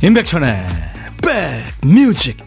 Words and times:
임백천의 0.00 0.64
백뮤직. 1.82 2.46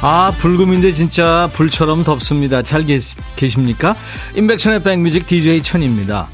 아 0.00 0.32
불금인데 0.38 0.94
진짜 0.94 1.48
불처럼 1.52 2.02
덥습니다. 2.02 2.62
잘 2.62 2.84
계시, 2.86 3.14
계십니까? 3.36 3.94
임백천의 4.36 4.82
백뮤직 4.82 5.26
DJ 5.26 5.62
천입니다 5.62 6.28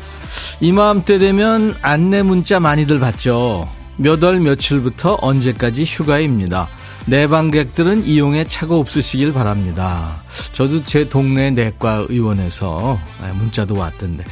이맘때 0.65 1.19
되면 1.19 1.75
안내 1.83 2.23
문자 2.23 2.59
많이들 2.59 2.99
받죠. 2.99 3.69
몇 3.99 4.25
월 4.25 4.41
며칠부터 4.41 5.19
언제까지 5.21 5.85
휴가입니다. 5.85 6.69
내방객들은 7.05 8.07
이용에 8.07 8.45
차가 8.47 8.75
없으시길 8.77 9.35
바랍니다. 9.35 10.23
저도 10.55 10.83
제 10.85 11.07
동네 11.07 11.51
내과 11.51 12.07
의원에서 12.09 12.99
문자도 13.35 13.75
왔던데. 13.77 14.25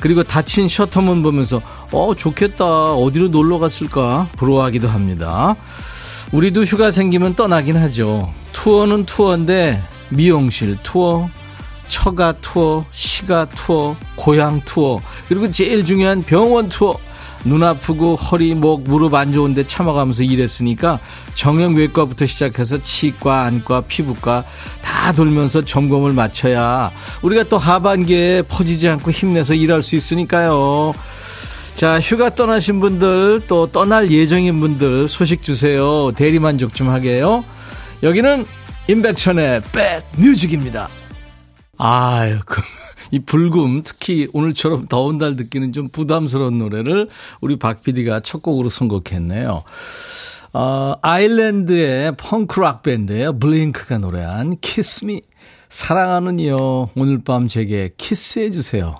그리고 0.00 0.22
닫힌 0.22 0.68
셔터문 0.68 1.22
보면서 1.22 1.62
어 1.90 2.12
좋겠다 2.14 2.92
어디로 2.92 3.28
놀러 3.28 3.58
갔을까 3.58 4.28
부러워하기도 4.36 4.88
합니다. 4.88 5.56
우리도 6.32 6.64
휴가 6.64 6.90
생기면 6.90 7.34
떠나긴 7.34 7.78
하죠. 7.78 8.30
투어는 8.52 9.06
투어인데 9.06 9.80
미용실 10.10 10.76
투어, 10.82 11.30
처가 11.88 12.34
투어, 12.40 12.84
시가 12.92 13.46
투어, 13.46 13.96
고향 14.14 14.60
투어, 14.64 15.00
그리고 15.28 15.50
제일 15.50 15.84
중요한 15.84 16.22
병원 16.22 16.68
투어. 16.68 16.98
눈 17.44 17.62
아프고 17.62 18.16
허리, 18.16 18.52
목, 18.54 18.82
무릎 18.82 19.14
안 19.14 19.32
좋은데 19.32 19.64
참아가면서 19.64 20.24
일했으니까 20.24 20.98
정형외과부터 21.34 22.26
시작해서 22.26 22.82
치과, 22.82 23.44
안과, 23.44 23.80
피부과 23.82 24.44
다 24.82 25.12
돌면서 25.12 25.64
점검을 25.64 26.12
마쳐야 26.12 26.90
우리가 27.22 27.44
또 27.44 27.56
하반기에 27.56 28.42
퍼지지 28.42 28.88
않고 28.88 29.12
힘내서 29.12 29.54
일할 29.54 29.82
수 29.82 29.94
있으니까요. 29.94 30.94
자, 31.74 32.00
휴가 32.00 32.34
떠나신 32.34 32.80
분들, 32.80 33.42
또 33.46 33.68
떠날 33.68 34.10
예정인 34.10 34.58
분들 34.58 35.08
소식 35.08 35.44
주세요. 35.44 36.10
대리만족 36.16 36.74
좀 36.74 36.88
하게요. 36.88 37.44
여기는 38.02 38.46
임백천의 38.88 39.62
백뮤직입니다. 40.16 40.88
아유, 41.78 42.40
그, 42.44 42.60
이 43.10 43.20
불금, 43.20 43.82
특히 43.84 44.28
오늘처럼 44.32 44.86
더운 44.88 45.16
달 45.16 45.36
듣기는 45.36 45.72
좀 45.72 45.88
부담스러운 45.88 46.58
노래를 46.58 47.08
우리 47.40 47.58
박 47.58 47.82
PD가 47.82 48.20
첫 48.20 48.42
곡으로 48.42 48.68
선곡했네요. 48.68 49.62
어, 50.52 50.94
아일랜드의 51.00 52.12
펑크락 52.16 52.82
밴드예요. 52.82 53.38
블링크가 53.38 53.98
노래한 53.98 54.58
Kiss 54.60 55.04
Me. 55.04 55.22
사랑하는 55.68 56.38
이요. 56.38 56.90
오늘 56.96 57.22
밤 57.22 57.46
제게 57.46 57.90
키스해 57.96 58.50
주세요. 58.50 58.96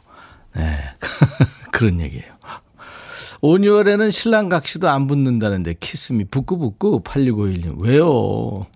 네. 0.54 0.78
그런 1.72 2.00
얘기예요. 2.00 2.38
5월에는 3.42 4.10
신랑 4.10 4.48
각시도 4.48 4.88
안 4.88 5.06
붙는다는데 5.06 5.74
Kiss 5.78 6.09
Me 6.09 6.24
북구북구 6.24 7.02
8651님 7.02 7.82
왜요? 7.82 8.66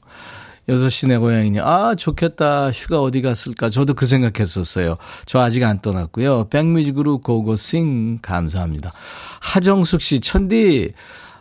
6시 0.73 1.09
내 1.09 1.19
고향이니, 1.19 1.61
아, 1.61 1.95
좋겠다. 1.95 2.71
휴가 2.71 3.03
어디 3.03 3.21
갔을까? 3.21 3.69
저도 3.69 3.95
그 3.95 4.07
생각했었어요. 4.07 4.97
저 5.27 5.41
아직 5.41 5.63
안 5.65 5.81
떠났고요. 5.81 6.49
백뮤직으로 6.49 7.21
고고싱 7.21 8.21
감사합니다. 8.23 8.93
하정숙 9.41 10.01
씨, 10.01 10.21
천디, 10.21 10.93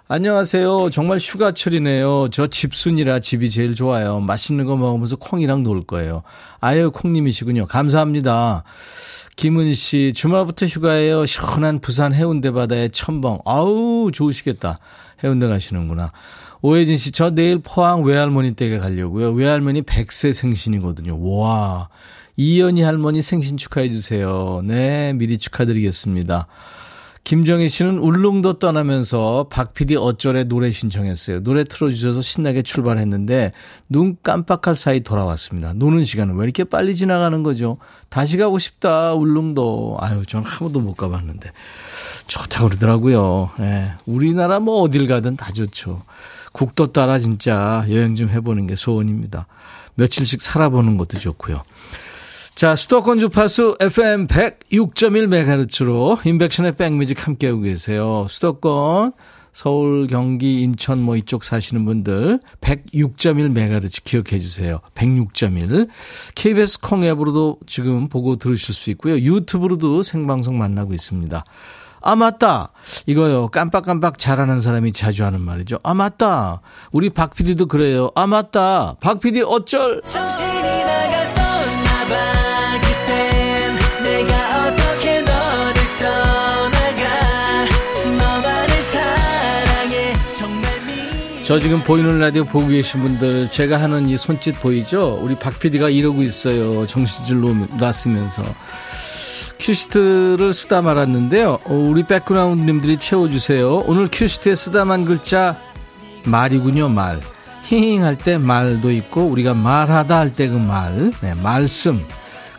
안녕하세요. 0.08 0.90
정말 0.90 1.19
휴가철이네요. 1.19 2.28
저 2.31 2.47
집순이라 2.47 3.19
집이 3.19 3.50
제일 3.50 3.75
좋아요. 3.75 4.19
맛있는 4.19 4.66
거 4.66 4.75
먹으면서 4.75 5.16
콩이랑 5.16 5.63
놀 5.63 5.81
거예요. 5.81 6.24
아유, 6.59 6.92
콩님이시군요. 6.92 7.68
감사합니다. 7.68 8.66
김은 9.38 9.74
씨, 9.74 10.12
주말부터 10.13 10.66
휴가예요. 10.66 11.25
시원한 11.25 11.80
부산 11.80 12.13
해운대 12.13 12.52
바다에 12.52 12.90
첨벙. 12.90 13.40
아우, 13.46 14.12
좋으시겠다. 14.13 14.80
해운대 15.24 15.48
가시는구나. 15.48 16.12
오혜진 16.62 16.98
씨, 16.98 17.12
저 17.12 17.32
내일 17.32 17.60
포항 17.60 18.04
외할머니 18.04 18.54
댁에 18.54 18.78
가려고요. 18.78 19.32
외할머니 19.32 19.82
100세 19.82 20.34
생신이거든요. 20.34 21.18
와. 21.20 21.90
이연희 22.38 22.82
할머니 22.82 23.22
생신 23.22 23.58
축하해 23.58 23.90
주세요. 23.90 24.62
네, 24.64 25.14
미리 25.14 25.38
축하드리겠습니다. 25.38 26.48
김정희 27.24 27.70
씨는 27.70 28.00
울릉도 28.00 28.58
떠나면서 28.58 29.48
박 29.52 29.74
PD 29.74 29.96
어쩔에 29.96 30.46
노래 30.46 30.72
신청했어요. 30.72 31.44
노래 31.44 31.64
틀어주셔서 31.64 32.22
신나게 32.22 32.64
출발했는데 32.64 33.52
눈 33.90 34.18
깜빡할 34.24 34.76
사이 34.76 35.02
돌아왔습니다. 35.02 35.74
노는 35.74 36.04
시간은 36.04 36.36
왜 36.36 36.44
이렇게 36.44 36.64
빨리 36.64 36.96
지나가는 36.96 37.44
거죠? 37.44 37.78
다시 38.10 38.38
가고 38.38 38.58
싶다, 38.58 39.14
울릉도. 39.14 39.98
아유, 40.00 40.26
전한 40.26 40.52
번도 40.58 40.80
못 40.80 40.96
가봤는데. 40.96 41.52
좋다고 42.26 42.70
그러더라고요. 42.70 43.52
예. 43.60 43.94
우리나라 44.06 44.60
뭐 44.60 44.82
어딜 44.82 45.08
가든 45.08 45.36
다 45.38 45.52
좋죠. 45.52 46.02
국도 46.51 46.91
따라 46.91 47.19
진짜 47.19 47.85
여행 47.89 48.16
좀 48.16 48.29
해보는 48.29 48.67
게 48.67 48.75
소원입니다. 48.75 49.47
며칠씩 49.95 50.41
살아보는 50.41 50.97
것도 50.97 51.19
좋고요. 51.19 51.63
자, 52.56 52.75
수도권 52.75 53.19
주파수 53.19 53.78
FM 53.79 54.28
106.1MHz로 54.28 56.25
인백션의 56.25 56.73
백뮤직 56.73 57.25
함께하고 57.25 57.62
계세요. 57.62 58.28
수도권, 58.29 59.13
서울, 59.51 60.07
경기, 60.07 60.62
인천 60.62 61.01
뭐 61.01 61.16
이쪽 61.16 61.44
사시는 61.44 61.85
분들 61.85 62.39
106.1MHz 62.62 64.03
기억해 64.03 64.39
주세요. 64.41 64.79
106.1. 64.95 65.88
KBS 66.35 66.81
콩 66.81 67.03
앱으로도 67.03 67.59
지금 67.68 68.07
보고 68.07 68.35
들으실 68.38 68.73
수 68.73 68.89
있고요. 68.91 69.18
유튜브로도 69.19 70.03
생방송 70.03 70.57
만나고 70.57 70.94
있습니다. 70.94 71.44
아, 72.01 72.16
맞다. 72.16 72.72
이거요. 73.06 73.47
깜빡깜빡 73.50 74.17
잘하는 74.17 74.62
사람이 74.62 74.91
자주 74.91 75.23
하는 75.23 75.41
말이죠. 75.41 75.79
아, 75.84 75.94
맞다. 75.94 76.62
우리 76.91 77.09
박 77.09 77.34
PD도 77.35 77.67
그래요. 77.67 78.12
아, 78.16 78.28
맞다. 78.28 78.95
박 79.00 79.19
PD 79.19 79.41
어쩔. 79.44 80.01
저 91.44 91.59
지금 91.59 91.83
보이는 91.83 92.18
라디오 92.18 92.45
보고 92.45 92.68
계신 92.68 93.01
분들 93.01 93.50
제가 93.50 93.81
하는 93.81 94.07
이 94.07 94.18
손짓 94.18 94.62
보이죠? 94.62 95.19
우리 95.22 95.35
박 95.35 95.59
PD가 95.59 95.89
이러고 95.89 96.22
있어요. 96.22 96.85
정신줄 96.85 97.41
놨으면서. 97.78 98.41
큐시트를 99.62 100.54
쓰다 100.56 100.82
말았는데요. 100.82 101.60
어, 101.66 101.74
우리 101.74 102.04
백그라운드님들이 102.04 102.98
채워주세요. 102.98 103.84
오늘 103.86 104.10
큐시트에 104.12 104.56
쓰다만 104.56 105.06
글자 105.06 105.56
말이군요. 106.26 106.90
말. 106.90 107.20
힝할때 107.70 108.38
말도 108.40 108.92
있고 108.92 109.22
우리가 109.26 109.54
말하다 109.54 110.18
할 110.18 110.34
때 110.34 110.50
그 110.50 110.56
말. 110.56 111.12
네, 111.22 111.34
말씀. 111.42 112.02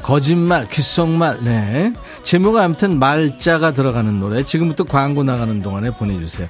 거짓말, 0.03 0.69
귓속말, 0.69 1.39
네. 1.45 1.93
제목은 2.23 2.61
아무튼 2.61 2.99
말자가 2.99 3.73
들어가는 3.73 4.19
노래. 4.19 4.43
지금부터 4.45 4.85
광고 4.85 5.23
나가는 5.23 5.61
동안에 5.61 5.91
보내주세요. 5.91 6.49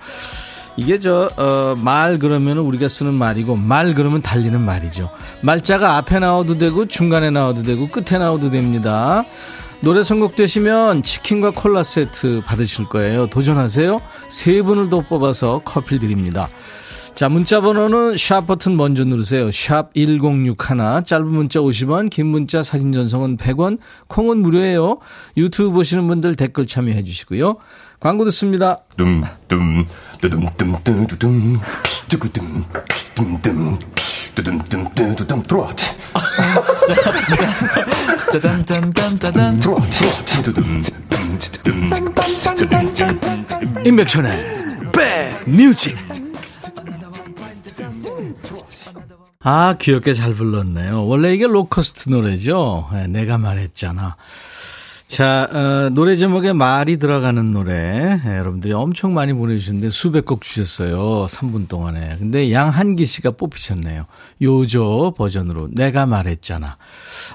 이게 0.77 0.99
저, 0.99 1.29
어, 1.37 1.75
말 1.77 2.19
그러면 2.19 2.59
우리가 2.59 2.89
쓰는 2.89 3.13
말이고, 3.13 3.57
말 3.57 3.95
그러면 3.95 4.23
달리는 4.23 4.59
말이죠. 4.59 5.11
말자가 5.43 5.97
앞에 5.99 6.19
나와도 6.21 6.57
되고, 6.57 6.87
중간에 6.87 7.29
나와도 7.31 7.63
되고, 7.63 7.89
끝에 7.89 8.19
나와도 8.19 8.51
됩니다. 8.51 9.23
노래 9.83 10.05
선곡되시면 10.05 11.03
치킨과 11.03 11.51
콜라 11.51 11.83
세트 11.83 12.43
받으실 12.47 12.85
거예요. 12.85 13.27
도전하세요. 13.27 14.01
세 14.29 14.63
분을 14.63 14.89
더 14.91 15.01
뽑아서 15.01 15.61
커피 15.65 15.99
드립니다. 15.99 16.49
자, 17.17 17.29
문자 17.29 17.61
번호는 17.61 18.17
샵 18.17 18.47
버튼 18.47 18.77
먼저 18.77 19.05
누르세요. 19.05 19.51
샵 19.51 19.93
1061, 19.95 21.05
짧은 21.05 21.27
문자 21.27 21.59
50원, 21.59 22.11
긴 22.11 22.29
문자 22.29 22.63
사진 22.63 22.93
전송은 22.93 23.37
100원, 23.37 23.79
콩은 24.07 24.39
무료예요. 24.39 24.99
유튜브 25.37 25.73
보시는 25.73 26.07
분들 26.07 26.37
댓글 26.37 26.67
참여해 26.67 27.03
주시고요. 27.03 27.57
광고 27.99 28.25
듣습니다. 28.27 28.79
dumdum, 28.97 29.85
뚜둠, 30.21 30.47
뚜둠, 30.57 30.77
뚜구둠, 30.85 31.07
둠둠, 31.19 31.61
뚜둠, 32.09 32.65
뚜둠, 33.15 33.43
뚜둠, 33.43 33.79
들어왔지. 35.43 35.87
임백천의 43.85 44.33
백뮤직 44.93 45.97
아 49.41 49.77
귀엽게 49.79 50.15
잘 50.15 50.35
불렀네요 50.35 51.07
원래 51.07 51.35
이게 51.35 51.47
로커스트 51.47 52.11
노래죠 52.11 52.89
네, 52.93 53.07
내가 53.09 53.39
말했잖아 53.39 54.17
자, 55.13 55.47
어, 55.53 55.91
노래 55.91 56.17
제목에 56.17 56.55
말이 56.55 56.97
들어가는 56.97 57.51
노래. 57.51 58.19
예, 58.25 58.39
여러분들이 58.39 58.73
엄청 58.73 59.13
많이 59.13 59.35
보내주셨는데 59.35 59.91
수백 59.91 60.25
곡 60.25 60.41
주셨어요. 60.41 61.27
3분 61.29 61.69
동안에. 61.69 62.17
근데 62.19 62.51
양한기 62.51 63.05
씨가 63.05 63.33
뽑히셨네요. 63.33 64.07
요조 64.41 65.13
버전으로. 65.19 65.69
내가 65.73 66.07
말했잖아. 66.07 66.79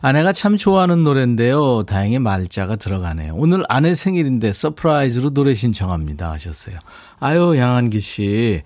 아내가 0.01 0.33
참 0.33 0.57
좋아하는 0.57 1.03
노래인데요. 1.03 1.83
다행히 1.83 2.17
말자가 2.17 2.77
들어가네요. 2.77 3.35
오늘 3.35 3.63
아내 3.69 3.93
생일인데 3.93 4.53
서프라이즈로 4.53 5.29
노래 5.29 5.53
신청합니다. 5.53 6.31
하셨어요. 6.31 6.79
아유, 7.19 7.59
양한기 7.59 7.99
씨. 7.99 8.63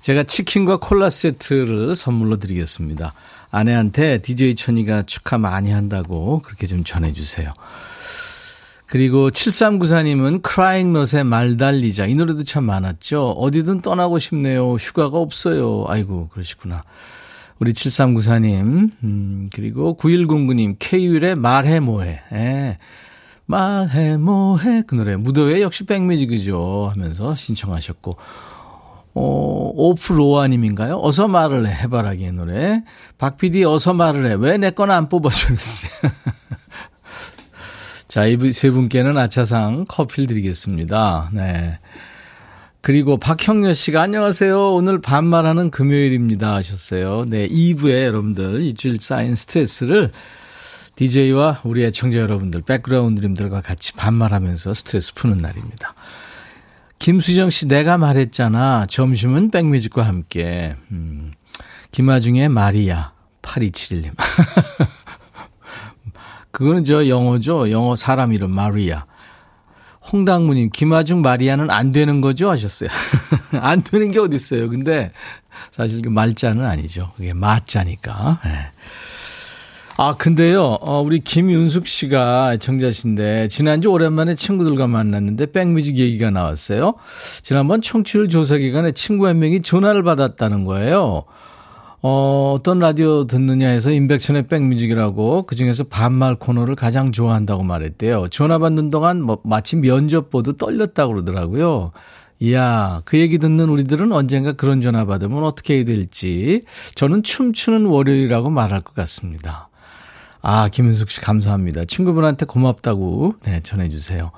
제가 0.00 0.22
치킨과 0.22 0.78
콜라 0.78 1.10
세트를 1.10 1.94
선물로 1.94 2.38
드리겠습니다. 2.38 3.12
아내한테 3.50 4.22
DJ 4.22 4.54
천이가 4.54 5.02
축하 5.02 5.36
많이 5.36 5.70
한다고 5.70 6.40
그렇게 6.40 6.66
좀 6.66 6.82
전해주세요. 6.82 7.52
그리고 8.94 9.28
7394님은 9.28 10.40
크라잉 10.40 10.92
넛의 10.92 11.24
말 11.24 11.56
달리자. 11.56 12.06
이 12.06 12.14
노래도 12.14 12.44
참 12.44 12.62
많았죠. 12.62 13.30
어디든 13.30 13.80
떠나고 13.80 14.20
싶네요. 14.20 14.74
휴가가 14.74 15.18
없어요. 15.18 15.84
아이고, 15.88 16.28
그러시구나. 16.28 16.84
우리 17.58 17.72
7394님, 17.72 18.92
음, 19.02 19.50
그리고 19.52 19.96
9109님, 19.96 20.76
K율의 20.78 21.34
말해 21.34 21.80
뭐해. 21.80 22.20
예. 22.34 22.76
말해 23.46 24.16
뭐해. 24.16 24.84
그 24.86 24.94
노래. 24.94 25.16
무더위에 25.16 25.60
역시 25.60 25.84
백뮤직이죠. 25.86 26.88
하면서 26.94 27.34
신청하셨고. 27.34 28.16
어, 29.16 29.72
오프로아님인가요? 29.74 31.00
어서 31.02 31.26
말을 31.26 31.66
해. 31.66 31.72
해바라기의 31.82 32.32
노래. 32.32 32.84
박 33.18 33.38
PD 33.38 33.64
어서 33.64 33.92
말을 33.92 34.26
해. 34.28 34.34
왜내 34.34 34.70
거나 34.70 34.96
안 34.96 35.08
뽑아줬지? 35.08 35.88
자, 38.14 38.26
이 38.26 38.36
세 38.52 38.70
분께는 38.70 39.18
아차상 39.18 39.86
커피를 39.88 40.28
드리겠습니다. 40.28 41.30
네. 41.32 41.80
그리고 42.80 43.16
박형렬 43.16 43.74
씨가 43.74 44.02
안녕하세요. 44.02 44.72
오늘 44.72 45.00
반말하는 45.00 45.72
금요일입니다 45.72 46.54
하셨어요. 46.54 47.24
네, 47.26 47.48
2부에 47.48 48.04
여러분들 48.04 48.62
일주일 48.62 49.00
쌓인 49.00 49.34
스트레스를 49.34 50.12
DJ와 50.94 51.62
우리 51.64 51.82
애청자 51.82 52.18
여러분들, 52.18 52.62
백그라운드님들과 52.62 53.62
같이 53.62 53.92
반말하면서 53.94 54.74
스트레스 54.74 55.12
푸는 55.14 55.38
날입니다. 55.38 55.94
김수정 57.00 57.50
씨, 57.50 57.66
내가 57.66 57.98
말했잖아. 57.98 58.86
점심은 58.86 59.50
백뮤직과 59.50 60.04
함께. 60.04 60.76
음, 60.92 61.32
김아중의 61.90 62.48
마리아, 62.48 63.10
8271님. 63.42 64.12
그거는 66.54 66.84
저 66.84 67.08
영어죠. 67.08 67.72
영어 67.72 67.96
사람 67.96 68.32
이름 68.32 68.52
마리아. 68.52 69.06
홍당무님, 70.12 70.70
김아중 70.72 71.20
마리아는 71.20 71.68
안 71.68 71.90
되는 71.90 72.20
거죠? 72.20 72.48
하셨어요. 72.48 72.88
안 73.60 73.82
되는 73.82 74.12
게 74.12 74.20
어딨어요. 74.20 74.70
근데 74.70 75.10
사실 75.72 76.00
그 76.00 76.08
말자는 76.08 76.64
아니죠. 76.64 77.10
그게 77.16 77.32
마자니까. 77.32 78.38
네. 78.44 78.50
아, 79.96 80.14
근데요, 80.16 80.62
어, 80.80 81.00
우리 81.00 81.20
김윤숙 81.20 81.88
씨가 81.88 82.58
청자신데, 82.58 83.48
지난주 83.48 83.88
오랜만에 83.88 84.36
친구들과 84.36 84.86
만났는데, 84.86 85.46
백뮤직 85.46 85.98
얘기가 85.98 86.30
나왔어요. 86.30 86.94
지난번 87.42 87.80
청취율 87.80 88.28
조사 88.28 88.56
기간에 88.58 88.92
친구 88.92 89.26
한 89.26 89.38
명이 89.40 89.62
전화를 89.62 90.02
받았다는 90.04 90.64
거예요. 90.64 91.24
어, 92.06 92.52
어떤 92.54 92.80
라디오 92.80 93.26
듣느냐 93.26 93.66
해서 93.68 93.90
인백션의 93.90 94.46
백뮤직이라고 94.48 95.44
그중에서 95.46 95.84
반말 95.84 96.34
코너를 96.34 96.74
가장 96.74 97.12
좋아한다고 97.12 97.62
말했대요. 97.62 98.28
전화 98.28 98.58
받는 98.58 98.90
동안 98.90 99.22
뭐 99.22 99.40
마치 99.42 99.76
면접 99.76 100.28
보듯 100.28 100.58
떨렸다고 100.58 101.14
그러더라고요. 101.14 101.92
이야, 102.40 103.00
그 103.06 103.18
얘기 103.18 103.38
듣는 103.38 103.70
우리들은 103.70 104.12
언젠가 104.12 104.52
그런 104.52 104.82
전화 104.82 105.06
받으면 105.06 105.44
어떻게 105.44 105.76
해야 105.76 105.84
될지 105.86 106.60
저는 106.94 107.22
춤추는 107.22 107.86
월요일이라고 107.86 108.50
말할 108.50 108.82
것 108.82 108.94
같습니다. 108.94 109.70
아, 110.42 110.68
김윤숙 110.68 111.10
씨 111.10 111.22
감사합니다. 111.22 111.86
친구분한테 111.86 112.44
고맙다고 112.44 113.36
네, 113.44 113.60
전해 113.62 113.88
주세요. 113.88 114.30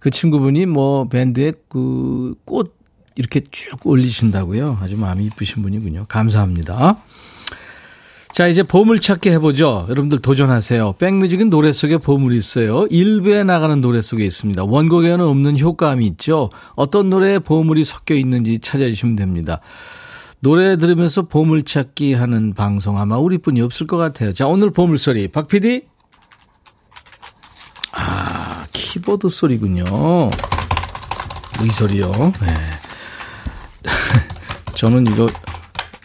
그 0.00 0.10
친구분이 0.10 0.66
뭐 0.66 1.06
밴드의 1.08 1.54
그 1.68 2.34
꽃 2.44 2.81
이렇게 3.16 3.40
쭉 3.50 3.86
올리신다고요. 3.86 4.78
아주 4.80 4.96
마음이 4.96 5.24
이쁘신 5.26 5.62
분이군요. 5.62 6.06
감사합니다. 6.08 6.96
자, 8.32 8.46
이제 8.46 8.62
보물찾기 8.62 9.28
해보죠. 9.28 9.86
여러분들 9.90 10.20
도전하세요. 10.20 10.94
백뮤직은 10.98 11.50
노래 11.50 11.70
속에 11.70 11.98
보물이 11.98 12.38
있어요. 12.38 12.86
일부에 12.88 13.44
나가는 13.44 13.78
노래 13.82 14.00
속에 14.00 14.24
있습니다. 14.24 14.64
원곡에는 14.64 15.20
없는 15.20 15.58
효과음이 15.58 16.06
있죠. 16.06 16.48
어떤 16.74 17.10
노래에 17.10 17.40
보물이 17.40 17.84
섞여 17.84 18.14
있는지 18.14 18.58
찾아주시면 18.58 19.16
됩니다. 19.16 19.60
노래 20.40 20.78
들으면서 20.78 21.22
보물찾기 21.22 22.14
하는 22.14 22.54
방송 22.54 22.98
아마 22.98 23.18
우리뿐이 23.18 23.60
없을 23.60 23.86
것 23.86 23.98
같아요. 23.98 24.32
자, 24.32 24.46
오늘 24.46 24.70
보물소리. 24.70 25.28
박 25.28 25.46
PD? 25.46 25.82
아, 27.92 28.66
키보드 28.72 29.28
소리군요. 29.28 29.84
이 31.64 31.68
소리요. 31.70 32.10
네. 32.10 32.81
저는 34.82 35.06
이거 35.06 35.26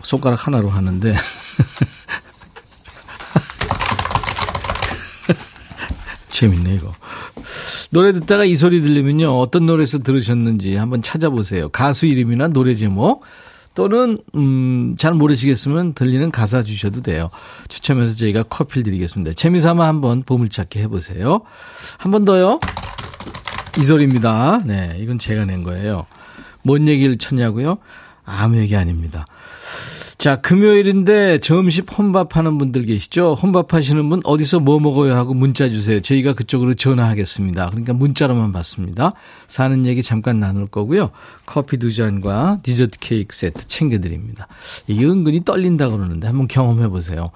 손가락 0.03 0.45
하나로 0.45 0.69
하는데. 0.69 1.15
재밌네, 6.29 6.75
이거. 6.75 6.94
노래 7.89 8.13
듣다가 8.13 8.45
이 8.45 8.56
소리 8.56 8.83
들리면요. 8.83 9.39
어떤 9.39 9.65
노래에서 9.65 10.03
들으셨는지 10.03 10.75
한번 10.75 11.01
찾아보세요. 11.01 11.69
가수 11.69 12.06
이름이나 12.06 12.50
노래 12.50 12.75
제목 12.75 13.24
또는, 13.74 14.19
음, 14.35 14.94
잘 15.00 15.15
모르시겠으면 15.15 15.94
들리는 15.94 16.30
가사 16.30 16.62
주셔도 16.62 17.01
돼요. 17.01 17.31
추첨해서 17.69 18.15
저희가 18.15 18.44
커피를 18.44 18.83
드리겠습니다. 18.83 19.33
재미삼아 19.33 19.88
한번 19.88 20.21
보물찾기 20.21 20.77
해보세요. 20.81 21.41
한 21.97 22.12
번 22.12 22.25
더요. 22.25 22.59
이 23.80 23.85
소리입니다. 23.85 24.61
네, 24.66 24.97
이건 24.99 25.18
제가 25.18 25.45
낸 25.45 25.63
거예요. 25.63 26.06
뭔 26.61 26.87
얘기를 26.87 27.18
쳤냐고요? 27.18 27.80
아무 28.27 28.57
얘기 28.57 28.75
아닙니다. 28.75 29.25
자, 30.17 30.35
금요일인데 30.37 31.37
점심 31.39 31.85
혼밥 31.85 32.35
하는 32.35 32.57
분들 32.57 32.85
계시죠? 32.85 33.35
혼밥 33.35 33.73
하시는 33.73 34.09
분 34.09 34.19
어디서 34.23 34.59
뭐 34.59 34.79
먹어요 34.79 35.15
하고 35.15 35.35
문자 35.35 35.69
주세요. 35.69 36.01
저희가 36.01 36.33
그쪽으로 36.33 36.73
전화하겠습니다. 36.73 37.69
그러니까 37.69 37.93
문자로만 37.93 38.51
받습니다. 38.51 39.13
사는 39.47 39.85
얘기 39.85 40.01
잠깐 40.01 40.39
나눌 40.39 40.65
거고요. 40.67 41.11
커피 41.45 41.77
두 41.77 41.93
잔과 41.93 42.59
디저트 42.63 42.97
케이크 42.99 43.35
세트 43.35 43.67
챙겨드립니다. 43.67 44.47
이게 44.87 45.05
은근히 45.05 45.45
떨린다 45.45 45.89
그러는데 45.89 46.25
한번 46.25 46.47
경험해 46.47 46.87
보세요. 46.87 47.29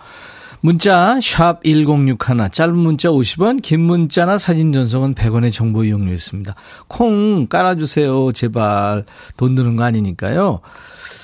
문자 0.64 1.20
1061, 1.20 2.18
짧은 2.52 2.78
문자 2.78 3.10
50원, 3.10 3.64
긴 3.64 3.82
문자나 3.82 4.38
사진 4.38 4.72
전송은 4.72 5.16
100원의 5.16 5.52
정보 5.52 5.84
이용료 5.84 6.14
있습니다. 6.14 6.54
콩 6.88 7.48
깔아주세요. 7.48 8.32
제발 8.34 9.06
돈 9.38 9.56
드는 9.56 9.76
거 9.76 9.84
아니니까요. 9.84 10.60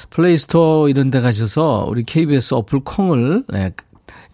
플레이스토어 0.10 0.90
이런 0.90 1.12
데 1.12 1.22
가셔서 1.22 1.86
우리 1.88 2.04
KBS 2.04 2.56
어플 2.56 2.80
콩을 2.80 3.44
네, 3.50 3.72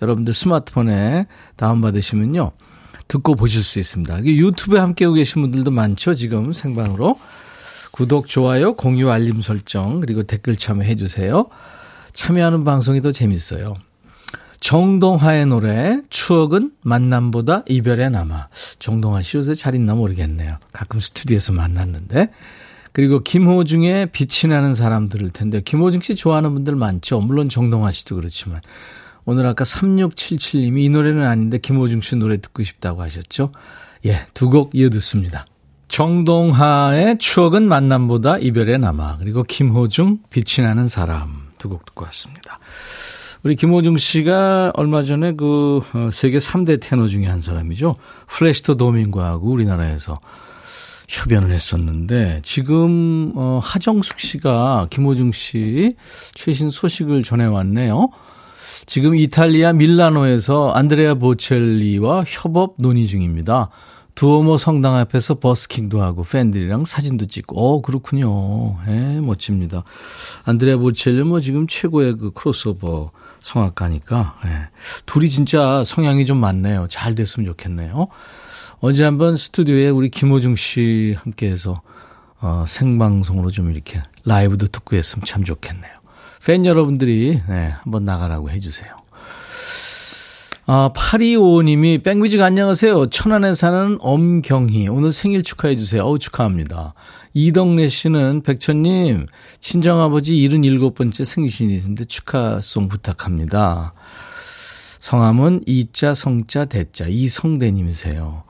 여러분들 0.01 0.33
스마트폰에 0.33 1.27
다운받으시면요. 1.57 2.51
듣고 3.09 3.35
보실 3.35 3.61
수 3.61 3.79
있습니다. 3.79 4.23
유튜브에 4.23 4.79
함께 4.79 5.03
오고 5.03 5.15
계신 5.15 5.41
분들도 5.41 5.69
많죠. 5.69 6.13
지금 6.13 6.53
생방으로. 6.53 7.19
구독, 7.91 8.27
좋아요, 8.27 8.75
공유, 8.75 9.11
알림 9.11 9.41
설정, 9.41 9.99
그리고 9.99 10.23
댓글 10.23 10.55
참여해 10.55 10.95
주세요. 10.95 11.47
참여하는 12.13 12.63
방송이 12.63 13.01
더 13.01 13.11
재밌어요. 13.11 13.75
정동화의 14.63 15.47
노래 15.47 15.99
추억은 16.09 16.71
만남보다 16.83 17.63
이별에 17.67 18.07
남아. 18.07 18.47
정동화 18.79 19.21
씨 19.21 19.35
요새 19.35 19.55
잘 19.55 19.75
있나 19.75 19.93
모르겠네요. 19.93 20.55
가끔 20.71 21.01
스튜디오에서 21.01 21.51
만났는데. 21.51 22.29
그리고 22.93 23.19
김호중의 23.19 24.11
빛이 24.13 24.49
나는 24.49 24.73
사람 24.73 25.09
들을 25.09 25.29
텐데 25.31 25.59
김호중 25.59 25.99
씨 25.99 26.15
좋아하는 26.15 26.53
분들 26.53 26.77
많죠. 26.77 27.19
물론 27.19 27.49
정동화 27.49 27.91
씨도 27.91 28.15
그렇지만 28.15 28.61
오늘 29.25 29.45
아까 29.47 29.65
3677님이 29.65 30.79
이 30.85 30.89
노래는 30.89 31.27
아닌데 31.27 31.57
김호중 31.57 31.99
씨 31.99 32.15
노래 32.15 32.37
듣고 32.39 32.63
싶다고 32.63 33.01
하셨죠. 33.01 33.51
예, 34.05 34.21
두 34.33 34.49
곡 34.49 34.71
이어 34.75 34.89
듣습니다. 34.91 35.45
정동하의 35.89 37.17
추억은 37.17 37.67
만남보다 37.67 38.37
이별에 38.37 38.77
남아 38.77 39.17
그리고 39.17 39.43
김호중 39.43 40.19
빛이 40.29 40.65
나는 40.65 40.87
사람 40.87 41.51
두 41.57 41.67
곡 41.67 41.85
듣고 41.85 42.05
왔습니다. 42.05 42.57
우리 43.43 43.57
김호중 43.57 43.97
씨가 43.97 44.71
얼마 44.73 45.01
전에 45.01 45.33
그 45.33 45.81
어, 45.93 46.09
세계 46.11 46.37
3대 46.37 46.79
테너 46.81 47.09
중에 47.09 47.25
한 47.25 47.41
사람이죠. 47.41 47.97
플래시토 48.27 48.77
도밍고하고 48.77 49.49
우리나라에서 49.49 50.21
협연을 51.09 51.51
했었는데 51.51 52.39
지금 52.43 53.33
어 53.35 53.59
하정숙 53.61 54.21
씨가 54.21 54.87
김호중 54.89 55.33
씨 55.33 55.93
최신 56.33 56.69
소식을 56.69 57.23
전해 57.23 57.43
왔네요. 57.43 58.09
지금 58.85 59.13
이탈리아 59.13 59.73
밀라노에서 59.73 60.71
안드레아 60.71 61.15
보첼리와 61.15 62.23
협업 62.25 62.75
논의 62.79 63.07
중입니다. 63.07 63.69
두오모 64.15 64.57
성당 64.57 64.95
앞에서 64.95 65.39
버스킹도 65.39 66.01
하고 66.01 66.23
팬들이랑 66.23 66.85
사진도 66.85 67.25
찍고 67.25 67.59
어 67.59 67.81
그렇군요. 67.81 68.77
예, 68.87 69.19
멋집니다. 69.19 69.83
안드레아 70.45 70.77
보첼리 70.77 71.23
뭐 71.23 71.41
지금 71.41 71.67
최고의 71.67 72.17
그 72.17 72.31
크로스오버 72.31 73.11
성악가니까 73.43 74.39
예. 74.45 74.49
둘이 75.05 75.29
진짜 75.29 75.83
성향이 75.85 76.25
좀 76.25 76.37
맞네요. 76.37 76.87
잘 76.89 77.13
됐으면 77.13 77.45
좋겠네요. 77.45 78.07
어제 78.79 79.03
한번 79.03 79.37
스튜디오에 79.37 79.89
우리 79.89 80.09
김호중 80.09 80.55
씨 80.55 81.15
함께해서 81.19 81.81
어, 82.41 82.65
생방송으로 82.67 83.51
좀 83.51 83.71
이렇게 83.71 84.01
라이브도 84.25 84.67
듣고 84.67 84.95
했으면 84.95 85.23
참 85.25 85.43
좋겠네요. 85.43 85.91
팬 86.45 86.65
여러분들이 86.65 87.41
네, 87.47 87.73
한번 87.81 88.03
나가라고 88.05 88.49
해주세요. 88.49 88.95
아, 90.65 90.91
8255님이 90.95 92.01
백뮤직 92.03 92.41
안녕하세요. 92.41 93.09
천안에 93.09 93.53
사는 93.53 93.97
엄경희. 93.99 94.87
오늘 94.87 95.11
생일 95.11 95.43
축하해 95.43 95.75
주세요. 95.75 96.03
어우, 96.03 96.19
축하합니다. 96.19 96.93
이덕래 97.33 97.89
씨는 97.89 98.43
백천님, 98.43 99.25
친정아버지 99.59 100.37
77번째 100.37 101.25
생신이신데 101.25 102.05
축하송 102.05 102.87
부탁합니다. 102.87 103.93
성함은 104.99 105.63
이자, 105.65 106.13
성자, 106.13 106.65
대자, 106.65 107.07
이성대님이세요. 107.09 108.43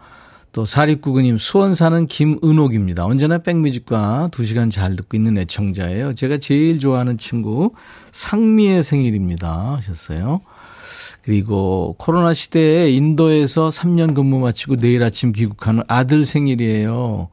또 0.52 0.66
사립구구님 0.68 1.40
수원 1.40 1.74
사는 1.74 2.06
김은옥입니다. 2.06 3.06
언제나 3.06 3.40
백뮤직과 3.40 4.30
2시간 4.32 4.70
잘 4.70 4.96
듣고 4.96 5.18
있는 5.18 5.40
애청자예요. 5.40 6.14
제가 6.14 6.38
제일 6.38 6.78
좋아하는 6.78 7.18
친구 7.18 7.74
상미의 8.12 8.84
생일입니다 8.84 9.78
하셨어요. 9.78 10.42
그리고 11.24 11.96
코로나 11.98 12.34
시대에 12.34 12.92
인도에서 12.92 13.70
3년 13.70 14.14
근무 14.14 14.40
마치고 14.40 14.76
내일 14.76 15.04
아침 15.04 15.32
귀국하는 15.32 15.84
아들 15.88 16.26
생일이에요. 16.26 17.30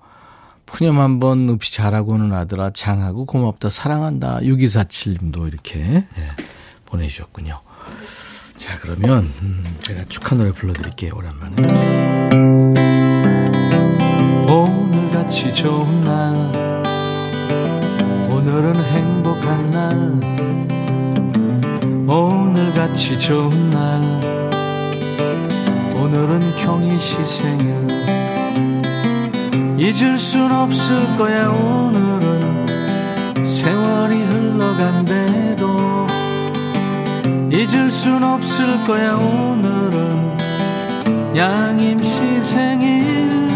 푸념 0.64 1.00
한번 1.00 1.50
없이 1.50 1.74
잘하고 1.74 2.12
오는 2.12 2.32
아들아 2.32 2.70
장하고 2.70 3.26
고맙다 3.26 3.70
사랑한다 3.70 4.38
6247님도 4.42 5.48
이렇게 5.48 5.78
네, 5.80 6.28
보내주셨군요. 6.86 7.60
자 8.56 8.78
그러면 8.80 9.32
음, 9.42 9.64
제가 9.80 10.04
축하 10.08 10.36
노래 10.36 10.52
불러드릴게요 10.52 11.12
오랜만에. 11.16 11.56
오늘같이 14.48 15.52
좋은 15.52 16.00
날 16.02 16.34
오늘은 18.30 18.84
행복한 18.84 19.70
날 19.70 20.39
오늘같이 22.10 23.16
좋은 23.20 23.70
날. 23.70 24.02
오늘은 25.94 26.56
경희시 26.56 27.24
생일 27.24 27.86
잊을 29.78 30.18
순 30.18 30.50
없을 30.50 31.16
거야 31.16 31.44
오늘은. 31.44 32.66
세월이 33.44 34.24
흘러간대도 34.24 35.66
잊을 37.52 37.88
순 37.92 38.24
없을 38.24 38.82
거야 38.82 39.14
오늘은. 39.14 40.36
양임시 41.36 42.42
생일. 42.42 43.48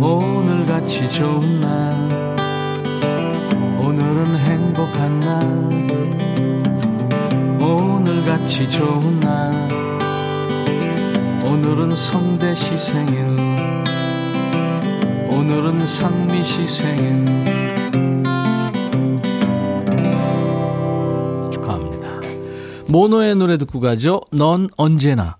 오늘같이 0.00 1.10
좋은 1.10 1.60
날. 1.60 1.92
오늘은 3.78 4.38
행복한 4.38 5.20
날 5.20 6.27
오늘같이 7.68 8.68
좋은 8.68 9.20
날. 9.20 9.52
오늘은 11.44 11.96
성대 11.96 12.54
시 12.54 12.78
생일. 12.78 13.24
오늘은 15.30 15.86
상미 15.86 16.44
시 16.44 16.66
생일. 16.66 17.24
축하합니다. 21.52 22.08
모노의 22.88 23.36
노래 23.36 23.58
듣고 23.58 23.80
가죠. 23.80 24.20
넌 24.32 24.68
언제나 24.76 25.37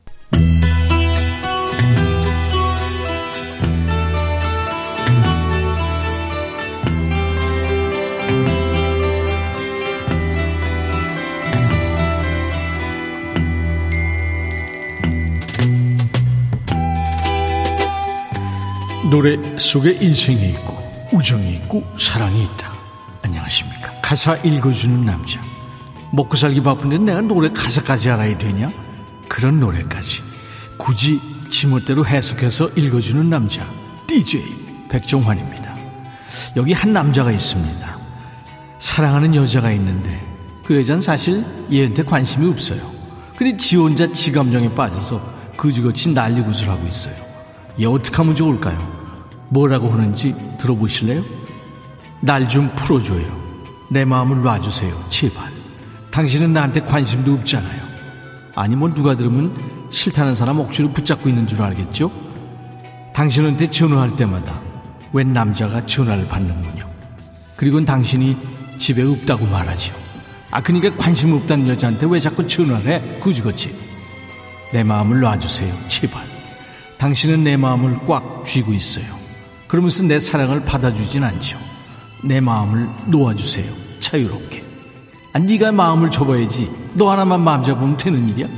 노래 19.10 19.38
속에 19.58 19.92
인생이 20.02 20.50
있고 20.50 20.76
우정이 21.14 21.54
있고 21.54 21.82
사랑이 21.98 22.42
있다. 22.42 22.70
안녕하십니까. 23.22 23.90
가사 24.02 24.36
읽어주는 24.36 25.02
남자. 25.02 25.40
먹고 26.12 26.36
살기 26.36 26.62
바쁜데 26.62 26.98
내가 26.98 27.22
노래 27.22 27.48
가사까지 27.48 28.10
알아야 28.10 28.36
되냐? 28.36 28.70
그런 29.26 29.60
노래까지 29.60 30.22
굳이 30.76 31.20
지멋대로 31.48 32.04
해석해서 32.04 32.68
읽어주는 32.76 33.30
남자. 33.30 33.66
DJ 34.06 34.86
백종환입니다. 34.90 35.74
여기 36.56 36.74
한 36.74 36.92
남자가 36.92 37.30
있습니다. 37.30 37.98
사랑하는 38.78 39.34
여자가 39.34 39.72
있는데 39.72 40.20
그 40.64 40.78
여자는 40.78 41.00
사실 41.00 41.46
얘한테 41.72 42.02
관심이 42.02 42.46
없어요. 42.50 42.92
근데 43.36 43.56
지 43.56 43.76
혼자 43.76 44.10
지 44.12 44.32
감정에 44.32 44.74
빠져서 44.74 45.22
그지같이 45.56 46.10
난리굿을 46.10 46.68
하고 46.68 46.86
있어요. 46.86 47.14
얘 47.80 47.86
어떻게 47.86 48.14
하면 48.16 48.34
좋을까요? 48.34 48.97
뭐라고 49.50 49.88
하는지 49.90 50.34
들어보실래요? 50.58 51.22
날 52.20 52.48
좀 52.48 52.74
풀어줘요. 52.74 53.48
내 53.90 54.04
마음을 54.04 54.42
놔주세요. 54.42 55.06
제발. 55.08 55.50
당신은 56.10 56.52
나한테 56.52 56.80
관심도 56.80 57.32
없잖아요. 57.34 57.80
아니, 58.54 58.74
뭐 58.76 58.92
누가 58.92 59.14
들으면 59.14 59.54
싫다는 59.90 60.34
사람 60.34 60.58
억지로 60.58 60.90
붙잡고 60.92 61.28
있는 61.28 61.46
줄 61.46 61.62
알겠죠? 61.62 62.10
당신한테 63.14 63.70
전화할 63.70 64.16
때마다 64.16 64.60
웬 65.12 65.32
남자가 65.32 65.84
전화를 65.86 66.26
받는군요. 66.26 66.88
그리고 67.56 67.84
당신이 67.84 68.36
집에 68.78 69.02
없다고 69.02 69.46
말하죠. 69.46 69.94
아, 70.50 70.60
그니까 70.60 70.94
관심 70.96 71.32
없다는 71.32 71.68
여자한테 71.68 72.06
왜 72.10 72.20
자꾸 72.20 72.46
전화를 72.46 72.90
해? 72.90 73.18
그지그지. 73.20 73.74
내 74.72 74.82
마음을 74.84 75.20
놔주세요. 75.20 75.74
제발. 75.88 76.24
당신은 76.98 77.44
내 77.44 77.56
마음을 77.56 77.98
꽉 78.06 78.44
쥐고 78.44 78.72
있어요. 78.72 79.06
그러면서 79.68 80.02
내 80.02 80.18
사랑을 80.18 80.64
받아주진 80.64 81.22
않죠. 81.22 81.58
내 82.24 82.40
마음을 82.40 82.88
놓아주세요. 83.06 83.70
자유롭게. 84.00 84.64
아, 85.34 85.38
네가 85.38 85.72
마음을 85.72 86.10
접어야지. 86.10 86.70
너 86.94 87.10
하나만 87.10 87.42
마음 87.42 87.62
잡으면 87.62 87.96
되는 87.96 88.28
일이야? 88.30 88.48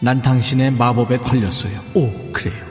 난 0.00 0.20
당신의 0.22 0.72
마법에 0.72 1.18
걸렸어요. 1.18 1.78
오, 1.94 2.10
그래요. 2.32 2.64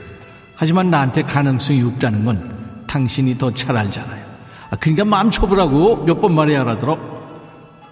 하지만 0.56 0.90
나한테 0.90 1.22
가능성이 1.22 1.82
없다는 1.84 2.26
건 2.26 2.84
당신이 2.88 3.38
더 3.38 3.52
잘 3.52 3.78
알잖아요. 3.78 4.26
아, 4.72 4.76
그러니까 4.78 5.06
마음 5.06 5.32
접으라고 5.32 6.04
몇 6.04 6.20
번 6.20 6.34
말해야 6.36 6.62
알아들어? 6.62 6.98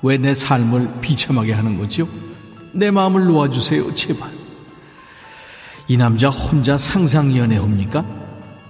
왜 0.02 0.18
내 0.18 0.34
삶을 0.34 1.02
비참하게 1.02 1.54
하는 1.54 1.78
거지요? 1.78 2.08
내 2.74 2.92
마음을 2.92 3.26
놓아주세요, 3.26 3.94
제발. 3.96 4.30
이 5.88 5.98
남자 5.98 6.30
혼자 6.30 6.78
상상 6.78 7.36
연애 7.38 7.58
합니까? 7.58 8.04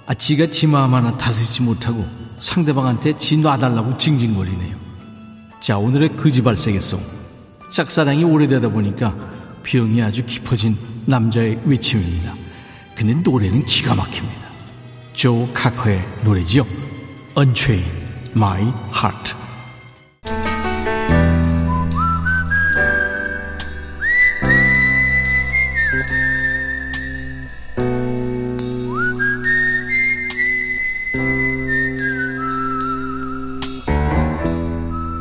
아, 0.10 0.16
지가 0.16 0.48
지 0.48 0.66
마음 0.66 0.96
하나 0.96 1.16
다스리지 1.16 1.62
못하고 1.62 2.04
상대방한테 2.40 3.16
지 3.16 3.38
놔달라고 3.38 3.96
징징거리네요. 3.96 4.76
자, 5.60 5.78
오늘의 5.78 6.16
거지발색의송. 6.16 7.00
짝사랑이 7.72 8.24
오래되다 8.24 8.70
보니까 8.70 9.16
병이 9.62 10.02
아주 10.02 10.26
깊어진 10.26 10.76
남자의 11.06 11.62
외침입니다. 11.64 12.34
근데 12.96 13.14
노래는 13.14 13.66
기가 13.66 13.94
막힙니다. 13.94 14.50
조 15.14 15.48
카커의 15.54 16.04
노래지요. 16.24 16.66
Unchain 17.38 17.86
My 18.36 18.64
Heart. 18.64 19.39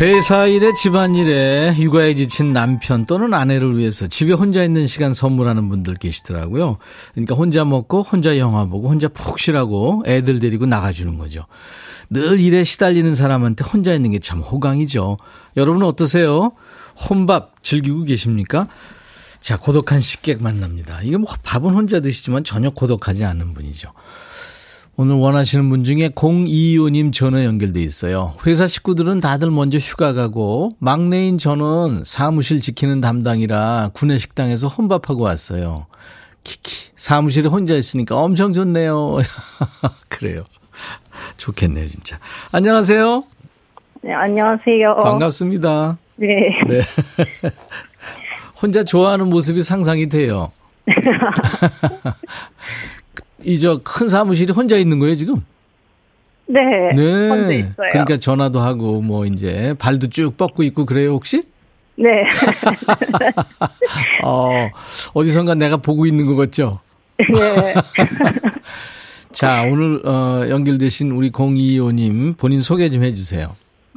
회사 0.00 0.46
일에 0.46 0.72
집안 0.74 1.14
일에 1.14 1.74
육아에 1.78 2.14
지친 2.16 2.52
남편 2.52 3.06
또는 3.06 3.32
아내를 3.32 3.78
위해서 3.78 4.08
집에 4.08 4.32
혼자 4.32 4.64
있는 4.64 4.88
시간 4.88 5.14
선물하는 5.14 5.68
분들 5.68 5.94
계시더라고요. 5.94 6.78
그러니까 7.12 7.34
혼자 7.36 7.64
먹고 7.64 8.02
혼자 8.02 8.36
영화 8.38 8.64
보고 8.66 8.88
혼자 8.88 9.06
푹 9.08 9.38
쉬라고 9.38 10.02
애들 10.04 10.40
데리고 10.40 10.66
나가주는 10.66 11.16
거죠. 11.16 11.46
늘 12.10 12.40
일에 12.40 12.64
시달리는 12.64 13.14
사람한테 13.14 13.64
혼자 13.64 13.94
있는 13.94 14.10
게 14.10 14.18
참 14.18 14.40
호강이죠. 14.40 15.16
여러분은 15.56 15.86
어떠세요? 15.86 16.52
혼밥 17.08 17.62
즐기고 17.62 18.02
계십니까? 18.02 18.66
자, 19.40 19.58
고독한 19.58 20.00
식객 20.00 20.42
만납니다. 20.42 21.02
이게 21.02 21.16
뭐 21.16 21.30
밥은 21.42 21.72
혼자 21.72 22.00
드시지만 22.00 22.42
전혀 22.44 22.70
고독하지 22.70 23.24
않은 23.24 23.54
분이죠. 23.54 23.92
오늘 24.96 25.16
원하시는 25.16 25.68
분 25.70 25.82
중에 25.82 26.10
022호님 26.10 27.12
전화 27.12 27.44
연결돼 27.44 27.80
있어요. 27.80 28.34
회사 28.46 28.68
식구들은 28.68 29.18
다들 29.18 29.50
먼저 29.50 29.76
휴가 29.78 30.12
가고 30.12 30.76
막내인 30.78 31.36
저는 31.36 32.02
사무실 32.04 32.60
지키는 32.60 33.00
담당이라 33.00 33.90
구내 33.92 34.18
식당에서 34.18 34.68
혼밥하고 34.68 35.22
왔어요. 35.22 35.86
키키 36.44 36.90
사무실에 36.94 37.48
혼자 37.48 37.74
있으니까 37.74 38.16
엄청 38.16 38.52
좋네요. 38.52 39.16
그래요. 40.08 40.44
좋겠네요, 41.38 41.88
진짜. 41.88 42.18
안녕하세요. 42.52 43.24
네, 44.02 44.12
안녕하세요. 44.12 44.96
반갑습니다. 45.02 45.98
네. 46.16 46.28
네. 46.68 46.82
혼자 48.62 48.84
좋아하는 48.84 49.28
모습이 49.28 49.62
상상이 49.62 50.08
돼요. 50.08 50.52
이 53.44 53.58
저 53.58 53.78
큰 53.82 54.08
사무실이 54.08 54.52
혼자 54.52 54.76
있는 54.76 54.98
거예요 54.98 55.14
지금? 55.14 55.36
네. 56.46 56.60
네. 56.94 57.28
혼자 57.28 57.52
있어요. 57.52 57.74
그러니까 57.90 58.16
전화도 58.18 58.60
하고 58.60 59.00
뭐 59.00 59.24
이제 59.26 59.74
발도 59.78 60.08
쭉 60.08 60.36
뻗고 60.36 60.62
있고 60.64 60.84
그래요 60.84 61.12
혹시? 61.12 61.42
네. 61.96 62.08
어, 64.24 64.68
어디선가 65.14 65.54
내가 65.54 65.76
보고 65.76 66.06
있는 66.06 66.26
것 66.26 66.36
같죠? 66.36 66.80
네. 67.18 67.74
자, 69.32 69.62
오늘 69.62 70.00
어, 70.06 70.46
연결되신 70.48 71.10
우리 71.12 71.30
025님 71.30 72.36
본인 72.36 72.60
소개 72.60 72.90
좀 72.90 73.02
해주세요. 73.04 73.48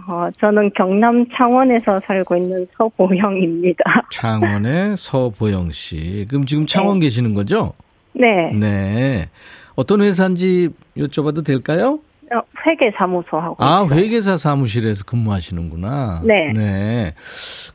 어, 0.08 0.30
저는 0.40 0.72
경남 0.76 1.26
창원에서 1.36 2.00
살고 2.06 2.38
있는 2.38 2.66
서보영입니다. 2.78 3.84
창원의 4.12 4.96
서보영 4.98 5.72
씨. 5.72 6.26
그럼 6.30 6.46
지금 6.46 6.66
창원 6.66 7.00
네. 7.00 7.06
계시는 7.08 7.34
거죠? 7.34 7.74
네. 8.20 8.52
네. 8.54 9.30
어떤 9.76 10.02
회사인지 10.02 10.70
여쭤봐도 10.98 11.46
될까요? 11.46 12.00
어, 12.34 12.42
회계사무소 12.66 13.38
하고. 13.38 13.56
아, 13.60 13.84
있어요. 13.86 14.00
회계사 14.00 14.38
사무실에서 14.38 15.04
근무하시는구나. 15.06 16.22
네. 16.26 16.52
네. 16.54 17.14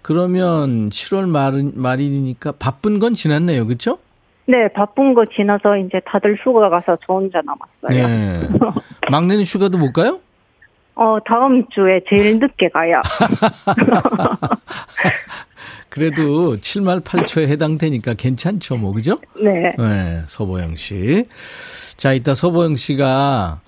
그러면 0.03 0.91
7월 0.91 1.27
말, 1.29 1.71
말이니까 1.75 2.53
바쁜 2.59 2.99
건 2.99 3.15
지났네요. 3.15 3.67
그렇죠? 3.67 3.99
네, 4.47 4.69
바쁜 4.75 5.15
거 5.15 5.25
지나서 5.25 5.77
이제 5.79 6.01
다들 6.05 6.37
휴가 6.43 6.69
가서 6.69 6.99
저 7.07 7.15
혼자 7.15 7.41
남았어요. 7.43 8.07
네. 8.07 8.49
막내는 9.11 9.45
휴가도 9.45 9.79
못 9.79 9.93
가요? 9.93 10.19
어, 10.95 11.17
다음 11.25 11.67
주에 11.71 12.01
제일 12.09 12.39
늦게 12.39 12.69
가요. 12.69 13.01
그래도 15.93 16.57
7말 16.57 17.03
8초에 17.03 17.49
해당되니까 17.49 18.15
괜찮죠, 18.15 18.79
뭐, 18.79 18.95
그죠? 18.95 19.21
네. 19.39 19.71
네, 19.77 20.23
서보영 20.27 20.75
씨. 20.75 21.27
자, 21.99 22.15
이따 22.15 22.35
서보영 22.35 22.77
씨가 22.77 23.61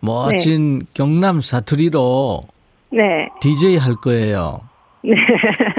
멋진 0.00 0.80
네. 0.80 0.86
경남 0.92 1.40
사투리로 1.40 2.46
네. 2.92 2.98
DJ 3.40 3.78
할 3.78 3.94
거예요. 3.94 4.60
네. 5.02 5.12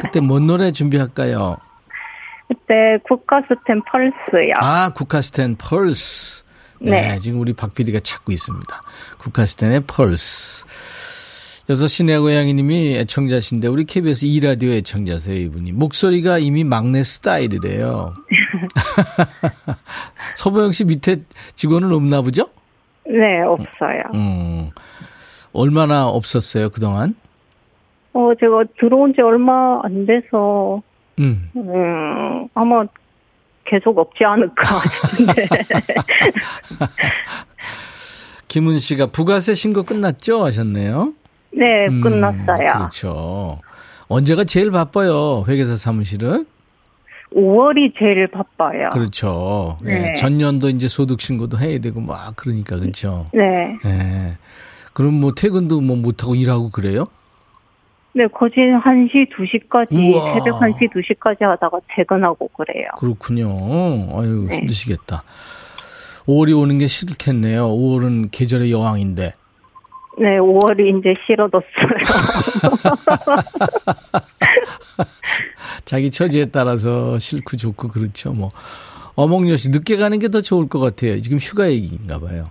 그때 0.01 0.19
뭔 0.21 0.47
노래 0.47 0.71
준비할까요? 0.71 1.57
그때 2.47 2.97
국가스텐 3.03 3.83
펄스요. 3.91 4.53
아, 4.55 4.89
국가스텐 4.95 5.55
펄스. 5.57 6.45
네, 6.79 7.09
네. 7.09 7.19
지금 7.19 7.41
우리 7.41 7.53
박 7.53 7.75
PD가 7.75 7.99
찾고 7.99 8.31
있습니다. 8.31 8.81
국가스텐의 9.19 9.81
펄스. 9.85 10.65
여섯 11.71 11.87
시내 11.87 12.17
고양이님이 12.17 12.97
애청자신데 12.97 13.69
우리 13.69 13.85
KBS 13.85 14.25
2 14.25 14.41
라디오 14.41 14.71
애청자세요 14.71 15.37
이분이 15.37 15.71
목소리가 15.71 16.37
이미 16.37 16.65
막내 16.65 17.01
스타일이래요. 17.01 18.13
서보영 20.35 20.73
씨 20.73 20.83
밑에 20.83 21.21
직원은 21.55 21.93
없나 21.93 22.21
보죠? 22.23 22.49
네 23.07 23.41
없어요. 23.43 24.03
음, 24.13 24.71
얼마나 25.53 26.09
없었어요 26.09 26.71
그 26.71 26.81
동안? 26.81 27.15
어 28.11 28.33
제가 28.37 28.65
들어온 28.77 29.13
지 29.13 29.21
얼마 29.21 29.79
안 29.81 30.05
돼서 30.05 30.81
음, 31.19 31.51
음 31.55 32.49
아마 32.53 32.83
계속 33.63 33.97
없지 33.97 34.25
않을까 34.25 34.65
싶은데. 35.09 35.47
김은 38.49 38.79
씨가 38.79 39.05
부가세 39.05 39.55
신고 39.55 39.83
끝났죠 39.83 40.43
하셨네요. 40.43 41.13
네, 41.53 41.87
음, 41.87 42.01
끝났어요. 42.01 42.69
그렇죠. 42.73 43.57
언제가 44.07 44.43
제일 44.43 44.71
바빠요, 44.71 45.43
회계사 45.47 45.75
사무실은? 45.75 46.45
5월이 47.33 47.93
제일 47.97 48.27
바빠요. 48.27 48.89
그렇죠. 48.91 49.77
네. 49.81 49.99
네. 49.99 50.13
전년도 50.13 50.69
이제 50.69 50.87
소득 50.87 51.21
신고도 51.21 51.57
해야 51.59 51.79
되고 51.79 52.01
막 52.01 52.35
그러니까 52.35 52.77
그렇죠. 52.77 53.27
네. 53.33 53.77
네. 53.83 54.37
그럼 54.93 55.13
뭐 55.13 55.33
퇴근도 55.33 55.79
뭐 55.79 55.95
못하고 55.95 56.35
일하고 56.35 56.69
그래요? 56.71 57.05
네, 58.13 58.27
거진 58.27 58.77
1시, 58.77 59.29
2시까지, 59.31 59.93
우와. 59.93 60.33
새벽 60.33 60.59
1시, 60.59 60.91
2시까지 60.91 61.43
하다가 61.43 61.79
퇴근하고 61.95 62.49
그래요. 62.49 62.87
그렇군요. 62.97 63.47
아유, 64.19 64.47
네. 64.49 64.57
힘드시겠다. 64.57 65.23
5월이 66.25 66.59
오는 66.59 66.77
게 66.77 66.87
싫겠네요. 66.87 67.69
5월은 67.69 68.29
계절의 68.31 68.69
여왕인데. 68.71 69.33
네, 70.19 70.37
5월이 70.39 70.99
이제 70.99 71.13
싫어졌어요. 71.25 71.65
자기 75.85 76.11
처지에 76.11 76.45
따라서 76.45 77.17
싫고 77.19 77.57
좋고 77.57 77.87
그렇죠. 77.89 78.33
뭐 78.33 78.51
어몽여 79.15 79.55
씨 79.57 79.69
늦게 79.69 79.97
가는 79.97 80.17
게 80.19 80.29
더 80.29 80.41
좋을 80.41 80.67
것 80.69 80.79
같아요. 80.79 81.21
지금 81.21 81.37
휴가 81.37 81.69
얘기인가 81.69 82.19
봐요. 82.19 82.49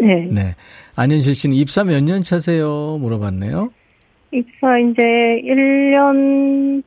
네. 0.00 0.28
네. 0.30 0.54
안현실 0.96 1.34
씨는 1.34 1.56
입사 1.56 1.84
몇 1.84 2.00
년 2.02 2.22
차세요? 2.22 2.98
물어봤네요. 3.00 3.70
입사 4.32 4.78
이제 4.78 5.02
1년 5.44 6.82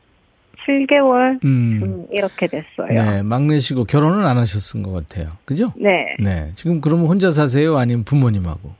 7개월 0.67 1.43
음. 1.45 2.05
이렇게 2.11 2.47
됐어요. 2.47 2.87
네, 2.89 3.23
막내시고 3.23 3.85
결혼은 3.85 4.25
안 4.25 4.37
하셨은 4.37 4.83
것 4.83 4.91
같아요. 4.91 5.31
그죠? 5.45 5.71
네. 5.77 6.15
네. 6.19 6.51
지금 6.55 6.81
그러면 6.81 7.07
혼자 7.07 7.31
사세요? 7.31 7.77
아니면 7.77 8.03
부모님하고? 8.03 8.73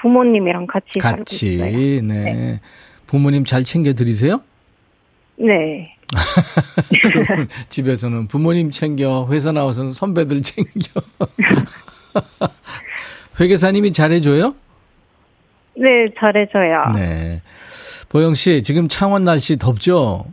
부모님이랑 0.00 0.66
같이 0.66 0.98
같이 0.98 1.58
살고 1.58 1.76
있어요. 1.76 2.02
네. 2.02 2.24
네. 2.24 2.60
부모님 3.06 3.44
잘 3.44 3.64
챙겨 3.64 3.92
드리세요? 3.92 4.42
네. 5.36 5.94
집에서는 7.68 8.28
부모님 8.28 8.70
챙겨, 8.70 9.26
회사 9.30 9.52
나와서는 9.52 9.90
선배들 9.90 10.42
챙겨. 10.42 11.00
회계사님이 13.40 13.92
잘해줘요? 13.92 14.54
네, 15.76 16.08
잘해줘요. 16.18 16.92
네. 16.94 17.42
보영 18.08 18.34
씨, 18.34 18.62
지금 18.62 18.88
창원 18.88 19.22
날씨 19.22 19.58
덥죠? 19.58 20.24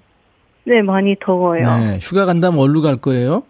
네, 0.63 0.81
많이 0.81 1.15
더워요. 1.19 1.63
네, 1.77 1.99
휴가 2.01 2.25
간다면 2.25 2.59
어디로 2.59 2.81
갈 2.81 2.97
거예요? 2.97 3.43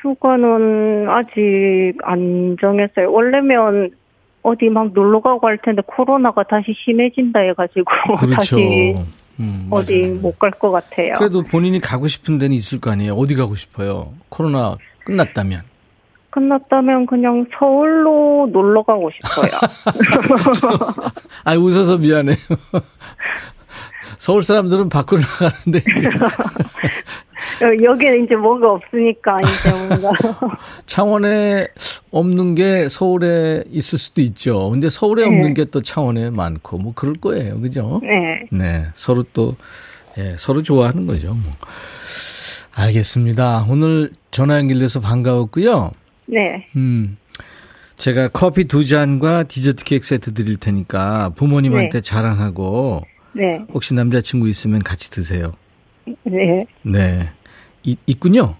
휴가는 0.00 1.08
아직 1.08 1.94
안 2.02 2.56
정했어요. 2.60 3.10
원래면 3.12 3.90
어디 4.44 4.68
막 4.68 4.92
놀러 4.92 5.20
가고 5.20 5.46
할 5.48 5.58
텐데 5.58 5.82
코로나가 5.86 6.42
다시 6.44 6.72
심해진다 6.84 7.40
해가지고 7.40 7.84
그렇죠. 8.20 8.34
다시 8.36 8.94
음, 9.40 9.66
어디 9.70 10.02
못 10.20 10.38
갈 10.38 10.50
것 10.52 10.70
같아요. 10.70 11.14
그래도 11.18 11.42
본인이 11.42 11.80
가고 11.80 12.06
싶은 12.06 12.38
데는 12.38 12.54
있을 12.54 12.80
거 12.80 12.90
아니에요. 12.92 13.14
어디 13.14 13.34
가고 13.34 13.54
싶어요? 13.56 14.12
코로나 14.28 14.76
끝났다면. 15.04 15.62
끝났다면 16.30 17.06
그냥 17.06 17.46
서울로 17.58 18.48
놀러 18.52 18.82
가고 18.82 19.10
싶어요. 19.10 19.50
아, 21.44 21.54
웃어서 21.54 21.96
미안해요. 21.98 22.36
서울 24.18 24.42
사람들은 24.42 24.88
밖으로 24.88 25.20
나가는데. 25.20 25.80
여기는 27.82 28.24
이제 28.24 28.34
뭐가 28.36 28.72
없으니까 28.72 29.40
이제 29.40 29.70
뭔가. 29.88 30.12
창원에 30.86 31.66
없는 32.10 32.54
게 32.54 32.88
서울에 32.88 33.64
있을 33.70 33.98
수도 33.98 34.22
있죠. 34.22 34.70
근데 34.70 34.88
서울에 34.88 35.24
네. 35.24 35.28
없는 35.28 35.54
게 35.54 35.64
또 35.74 35.82
창원에 35.82 36.30
많고 36.30 36.78
뭐 36.78 36.92
그럴 36.94 37.14
거예요. 37.14 37.60
그죠? 37.60 38.00
네. 38.02 38.46
네. 38.56 38.86
서로 38.94 39.24
또, 39.32 39.56
예, 40.18 40.36
서로 40.38 40.62
좋아하는 40.62 41.06
거죠. 41.06 41.28
뭐. 41.34 41.52
알겠습니다. 42.74 43.66
오늘 43.68 44.10
전화 44.30 44.58
연결돼서 44.58 45.00
반가웠고요. 45.00 45.90
네. 46.26 46.66
음. 46.76 47.16
제가 47.96 48.28
커피 48.28 48.64
두 48.64 48.84
잔과 48.84 49.44
디저트 49.44 49.84
케이크 49.84 50.04
세트 50.06 50.34
드릴 50.34 50.56
테니까 50.56 51.30
부모님한테 51.36 51.88
네. 51.88 52.00
자랑하고 52.00 53.02
네. 53.32 53.64
혹시 53.72 53.94
남자친구 53.94 54.48
있으면 54.48 54.82
같이 54.82 55.10
드세요. 55.10 55.54
네. 56.24 56.58
네. 56.82 57.30
이, 57.82 57.96
있군요. 58.06 58.56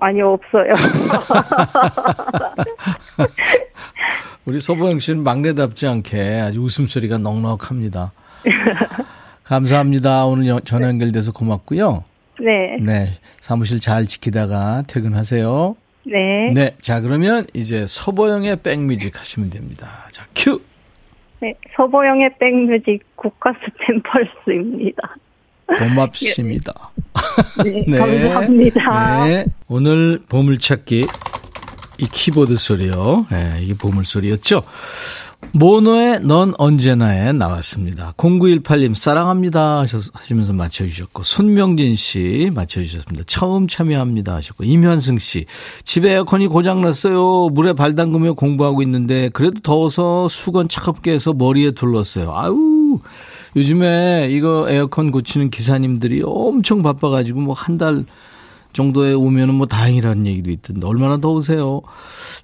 아니요, 0.00 0.32
없어요. 0.32 0.72
우리 4.44 4.60
서보영 4.60 4.98
씨는 4.98 5.22
막내답지 5.22 5.86
않게 5.86 6.40
아주 6.40 6.60
웃음소리가 6.60 7.18
넉넉합니다. 7.18 8.12
감사합니다. 9.44 10.26
오늘 10.26 10.60
전화 10.64 10.88
연결돼서 10.88 11.32
고맙고요. 11.32 12.02
네. 12.40 12.74
네. 12.80 13.18
사무실 13.40 13.80
잘 13.80 14.06
지키다가 14.06 14.82
퇴근하세요. 14.86 15.76
네. 16.06 16.50
네. 16.52 16.76
자, 16.80 17.00
그러면 17.00 17.46
이제 17.54 17.86
서보영의 17.86 18.56
백뮤직 18.62 19.18
하시면 19.18 19.50
됩니다. 19.50 20.06
자, 20.10 20.26
큐! 20.34 20.60
네. 21.40 21.54
서보영의 21.76 22.34
백뮤직 22.38 23.02
국가스 23.16 23.58
템펄스입니다. 23.86 25.16
고맙습니다. 25.66 26.72
네, 27.64 27.84
네, 27.88 27.98
감사합니다. 27.98 29.24
네. 29.26 29.44
오늘 29.68 30.20
보물찾기 30.28 31.04
이 31.98 32.06
키보드 32.06 32.56
소리요. 32.56 33.26
네, 33.30 33.58
이게 33.62 33.74
보물 33.74 34.04
소리였죠. 34.04 34.62
모노의 35.52 36.20
넌 36.22 36.54
언제나에 36.58 37.32
나왔습니다. 37.32 38.14
0918님 38.16 38.94
사랑합니다 38.94 39.84
하시면서 40.12 40.52
맞춰주셨고 40.52 41.22
손명진 41.22 41.94
씨 41.96 42.50
맞춰주셨습니다. 42.54 43.24
처음 43.26 43.68
참여합니다 43.68 44.34
하셨고 44.36 44.64
임현승 44.64 45.18
씨 45.18 45.44
집에 45.84 46.12
에어컨이 46.12 46.48
고장났어요. 46.48 47.50
물에 47.50 47.72
발 47.74 47.94
담그며 47.94 48.32
공부하고 48.32 48.82
있는데 48.82 49.28
그래도 49.28 49.60
더워서 49.60 50.28
수건 50.28 50.68
차갑게 50.68 51.12
해서 51.12 51.32
머리에 51.32 51.70
둘렀어요. 51.72 52.32
아유 52.34 52.73
요즘에 53.56 54.28
이거 54.30 54.66
에어컨 54.68 55.10
고치는 55.10 55.50
기사님들이 55.50 56.22
엄청 56.24 56.82
바빠가지고 56.82 57.40
뭐 57.40 57.54
한 57.54 57.78
달 57.78 58.04
정도에 58.74 59.14
오면은 59.14 59.54
뭐 59.54 59.66
다행이라는 59.66 60.26
얘기도 60.26 60.50
있던데 60.50 60.86
얼마나 60.86 61.16
더우세요. 61.16 61.80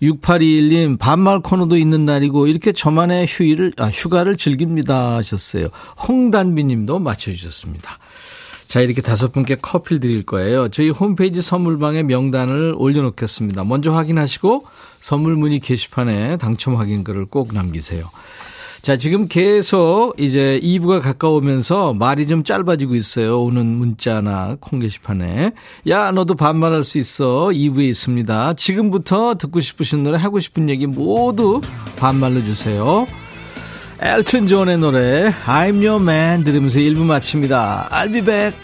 6821님 0.01 0.99
반말 0.99 1.40
코너도 1.40 1.77
있는 1.77 2.07
날이고 2.07 2.46
이렇게 2.46 2.73
저만의 2.73 3.27
휴일을 3.29 3.73
아, 3.77 3.88
휴가를 3.88 4.37
즐깁니다 4.37 5.16
하셨어요. 5.16 5.68
홍단비 6.09 6.64
님도 6.64 7.01
맞춰 7.01 7.33
주셨습니다. 7.33 7.99
자, 8.68 8.81
이렇게 8.81 9.03
다섯 9.03 9.33
분께 9.33 9.57
커피를 9.57 9.99
드릴 9.99 10.23
거예요. 10.23 10.68
저희 10.68 10.90
홈페이지 10.90 11.42
선물방에 11.42 12.05
명단을 12.05 12.75
올려놓겠습니다. 12.79 13.64
먼저 13.64 13.90
확인하시고 13.92 14.64
선물 15.01 15.35
문의 15.35 15.59
게시판에 15.59 16.37
당첨 16.37 16.77
확인글을 16.77 17.27
꼭 17.27 17.53
남기세요. 17.53 18.05
자, 18.83 18.97
지금 18.97 19.29
계속 19.29 20.14
이제 20.19 20.59
2부가 20.62 21.03
가까우면서 21.03 21.93
말이 21.93 22.27
좀 22.27 22.45
짧아지고 22.45 22.95
있어요. 22.95 23.43
오는 23.43 23.66
문자나 23.66 24.57
콩 24.59 24.79
게시판에. 24.79 25.53
야, 25.88 26.11
너도 26.12 26.35
반말할 26.35 26.83
수 26.85 26.97
있어. 26.97 27.49
2부에 27.49 27.90
있습니다. 27.90 28.55
지금부터 28.55 29.35
듣고 29.35 29.61
싶으신 29.61 30.03
노래, 30.03 30.16
하고 30.16 30.40
싶은 30.40 30.71
얘기 30.71 30.87
모두 30.87 31.61
반말로 31.99 32.43
주세요. 32.43 33.07
엘튼 34.01 34.47
존의 34.47 34.79
노래 34.79 35.31
I'm 35.45 35.87
Your 35.87 36.03
Man 36.03 36.43
들으면서 36.45 36.79
1부 36.79 37.03
마칩니다. 37.03 37.90
I'll 37.93 38.11
be 38.11 38.23
back. 38.23 38.59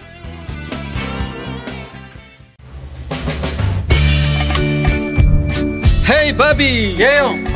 헤이 6.08 6.36
바비 6.36 6.96
예영 6.98 7.55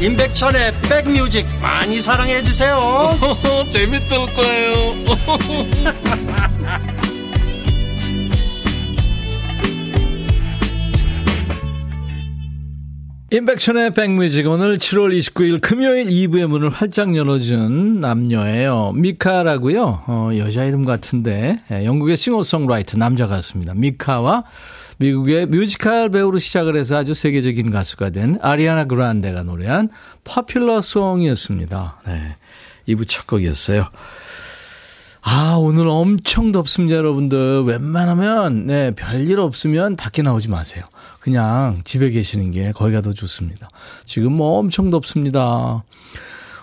임백천의 0.00 0.72
백뮤직 0.88 1.44
많이 1.60 2.00
사랑해 2.00 2.40
주세요. 2.40 2.78
재밌을 3.70 4.16
거예요. 4.34 4.94
임백천의 13.32 13.92
백뮤직 13.92 14.48
오늘 14.48 14.76
7월 14.76 15.16
29일 15.18 15.60
금요일 15.60 16.06
2부의 16.06 16.46
문을 16.46 16.70
활짝 16.70 17.14
열어준 17.14 18.00
남녀예요. 18.00 18.92
미카라고요. 18.96 20.04
어, 20.06 20.30
여자 20.38 20.64
이름 20.64 20.86
같은데 20.86 21.60
예, 21.70 21.84
영국의 21.84 22.16
싱어송라이터 22.16 22.96
남자 22.96 23.26
가수입니다. 23.26 23.74
미카와 23.74 24.44
미국의 25.00 25.46
뮤지컬 25.46 26.10
배우로 26.10 26.38
시작을 26.38 26.76
해서 26.76 26.98
아주 26.98 27.14
세계적인 27.14 27.70
가수가 27.70 28.10
된 28.10 28.38
아리아나 28.42 28.84
그란데가 28.84 29.44
노래한 29.44 29.88
Popular 30.24 30.82
Song이었습니다. 30.82 32.02
네. 32.06 32.36
2부 32.86 33.08
첫 33.08 33.26
곡이었어요. 33.26 33.86
아, 35.22 35.56
오늘 35.58 35.88
엄청 35.88 36.52
덥습니다, 36.52 36.96
여러분들. 36.96 37.62
웬만하면, 37.62 38.66
네, 38.66 38.90
별일 38.90 39.38
없으면 39.40 39.96
밖에 39.96 40.22
나오지 40.22 40.48
마세요. 40.48 40.84
그냥 41.20 41.80
집에 41.84 42.10
계시는 42.10 42.50
게 42.50 42.72
거기가 42.72 43.00
더 43.00 43.14
좋습니다. 43.14 43.68
지금 44.04 44.32
뭐 44.32 44.58
엄청 44.58 44.90
덥습니다. 44.90 45.82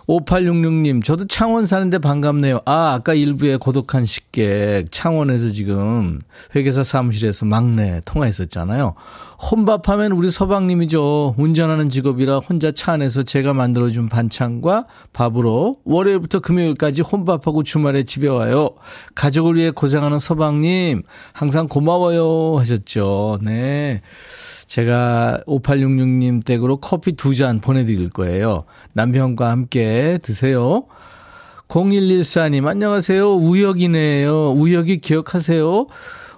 5866님, 0.07 1.03
저도 1.03 1.27
창원 1.27 1.65
사는데 1.65 1.99
반갑네요. 1.99 2.61
아, 2.65 2.93
아까 2.93 3.13
일부에 3.13 3.57
고독한 3.57 4.05
식객, 4.05 4.89
창원에서 4.89 5.49
지금 5.49 6.21
회계사 6.55 6.83
사무실에서 6.83 7.45
막내 7.45 7.99
통화했었잖아요. 8.05 8.95
혼밥하면 9.51 10.13
우리 10.13 10.31
서방님이죠. 10.31 11.35
운전하는 11.37 11.89
직업이라 11.89 12.39
혼자 12.39 12.71
차 12.71 12.93
안에서 12.93 13.21
제가 13.21 13.53
만들어준 13.53 14.07
반찬과 14.07 14.85
밥으로 15.11 15.77
월요일부터 15.83 16.39
금요일까지 16.39 17.01
혼밥하고 17.01 17.63
주말에 17.63 18.03
집에 18.03 18.29
와요. 18.29 18.71
가족을 19.13 19.55
위해 19.55 19.71
고생하는 19.71 20.19
서방님, 20.19 21.03
항상 21.33 21.67
고마워요. 21.67 22.57
하셨죠. 22.57 23.39
네. 23.43 24.01
제가 24.67 25.43
5866님 25.47 26.45
댁으로 26.45 26.77
커피 26.77 27.13
두 27.13 27.33
잔 27.33 27.61
보내드릴 27.61 28.09
거예요. 28.09 28.65
남편과 28.93 29.49
함께 29.49 30.19
드세요. 30.21 30.85
0114님, 31.67 32.65
안녕하세요. 32.65 33.35
우혁이네요. 33.35 34.51
우혁이 34.51 34.99
기억하세요? 34.99 35.87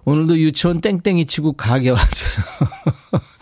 오늘도 0.05 0.37
유치원 0.39 0.81
땡땡이 0.81 1.25
치고 1.27 1.53
가게 1.53 1.89
왔어요. 1.91 2.29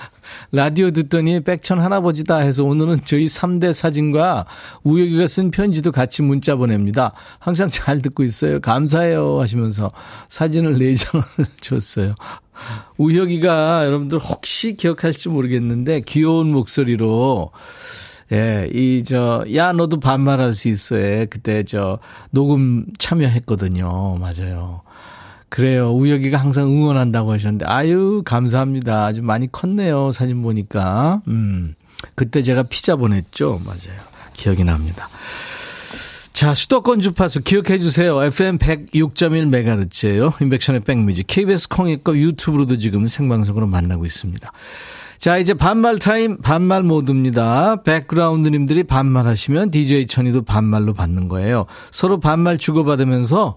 라디오 0.52 0.92
듣더니 0.92 1.42
백천 1.42 1.80
할아버지다 1.80 2.38
해서 2.38 2.64
오늘은 2.64 3.02
저희 3.04 3.26
3대 3.26 3.74
사진과 3.74 4.46
우혁이가 4.84 5.28
쓴 5.28 5.52
편지도 5.52 5.92
같이 5.92 6.22
문자 6.22 6.56
보냅니다. 6.56 7.14
항상 7.40 7.70
잘 7.70 8.02
듣고 8.02 8.24
있어요. 8.24 8.62
감사해요. 8.62 9.40
하시면서 9.42 9.92
사진을 10.30 10.76
4장을 10.76 11.24
줬어요. 11.60 12.16
우혁이가 12.98 13.86
여러분들 13.86 14.20
혹시 14.20 14.76
기억할지 14.76 15.30
모르겠는데 15.30 16.02
귀여운 16.02 16.52
목소리로 16.52 17.52
예, 18.34 18.70
이, 18.74 19.04
저, 19.06 19.46
야, 19.56 19.72
너도 19.72 20.02
반말할 20.02 20.54
수 20.54 20.68
있어. 20.68 20.98
요 20.98 21.26
그때 21.30 21.64
저, 21.64 22.00
녹음 22.30 22.86
참여했거든요. 22.98 24.18
맞아요. 24.20 24.82
그래요. 25.50 25.92
우혁이가 25.92 26.38
항상 26.38 26.66
응원한다고 26.66 27.32
하셨는데, 27.32 27.66
아유, 27.66 28.22
감사합니다. 28.26 29.06
아주 29.06 29.22
많이 29.22 29.52
컸네요. 29.52 30.12
사진 30.12 30.42
보니까. 30.42 31.22
음. 31.28 31.76
그때 32.16 32.42
제가 32.42 32.64
피자 32.64 32.96
보냈죠. 32.96 33.62
맞아요. 33.66 34.00
기억이 34.34 34.64
납니다. 34.64 35.08
자, 36.34 36.54
수도권 36.54 37.00
주파수 37.00 37.42
기억해 37.42 37.80
주세요. 37.80 38.22
FM 38.22 38.60
106.1MHz예요. 38.60 40.40
임백천의 40.40 40.82
백뮤직. 40.82 41.26
KBS 41.26 41.70
콩앱과 41.70 42.14
유튜브로도 42.14 42.78
지금 42.78 43.08
생방송으로 43.08 43.66
만나고 43.66 44.06
있습니다. 44.06 44.52
자, 45.18 45.38
이제 45.40 45.56
반말 45.56 45.98
타임, 45.98 46.38
반말 46.38 46.84
모드입니다. 46.84 47.82
백그라운드님들이 47.82 48.84
반말하시면 48.84 49.72
DJ 49.72 50.06
천이도 50.06 50.44
반말로 50.44 50.94
받는 50.94 51.28
거예요. 51.28 51.66
서로 51.90 52.20
반말 52.20 52.60
주고받으면서 52.60 53.56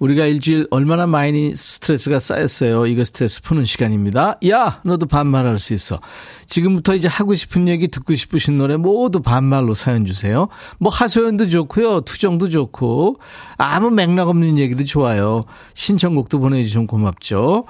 우리가 0.00 0.24
일주일 0.24 0.66
얼마나 0.70 1.06
많이 1.06 1.54
스트레스가 1.54 2.18
쌓였어요. 2.18 2.86
이거 2.86 3.04
스트레스 3.04 3.42
푸는 3.42 3.66
시간입니다. 3.66 4.38
야, 4.48 4.80
너도 4.82 5.06
반말할 5.06 5.58
수 5.58 5.74
있어. 5.74 6.00
지금부터 6.46 6.94
이제 6.94 7.06
하고 7.06 7.34
싶은 7.34 7.68
얘기 7.68 7.88
듣고 7.88 8.14
싶으신 8.14 8.58
노래 8.58 8.76
모두 8.76 9.20
반말로 9.20 9.74
사연 9.74 10.06
주세요. 10.06 10.48
뭐 10.78 10.90
하소연도 10.90 11.48
좋고요. 11.48 12.00
투정도 12.00 12.48
좋고 12.48 13.20
아무 13.58 13.90
맥락 13.90 14.28
없는 14.28 14.58
얘기도 14.58 14.84
좋아요. 14.84 15.44
신청곡도 15.74 16.40
보내주시면 16.40 16.86
고맙죠. 16.86 17.66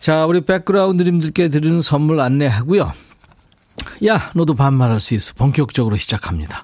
자, 0.00 0.26
우리 0.26 0.42
백그라운드님들께 0.42 1.48
드리는 1.48 1.80
선물 1.80 2.20
안내하고요. 2.20 2.92
야, 4.06 4.30
너도 4.34 4.54
반말할 4.54 5.00
수 5.00 5.14
있어. 5.14 5.32
본격적으로 5.34 5.96
시작합니다. 5.96 6.62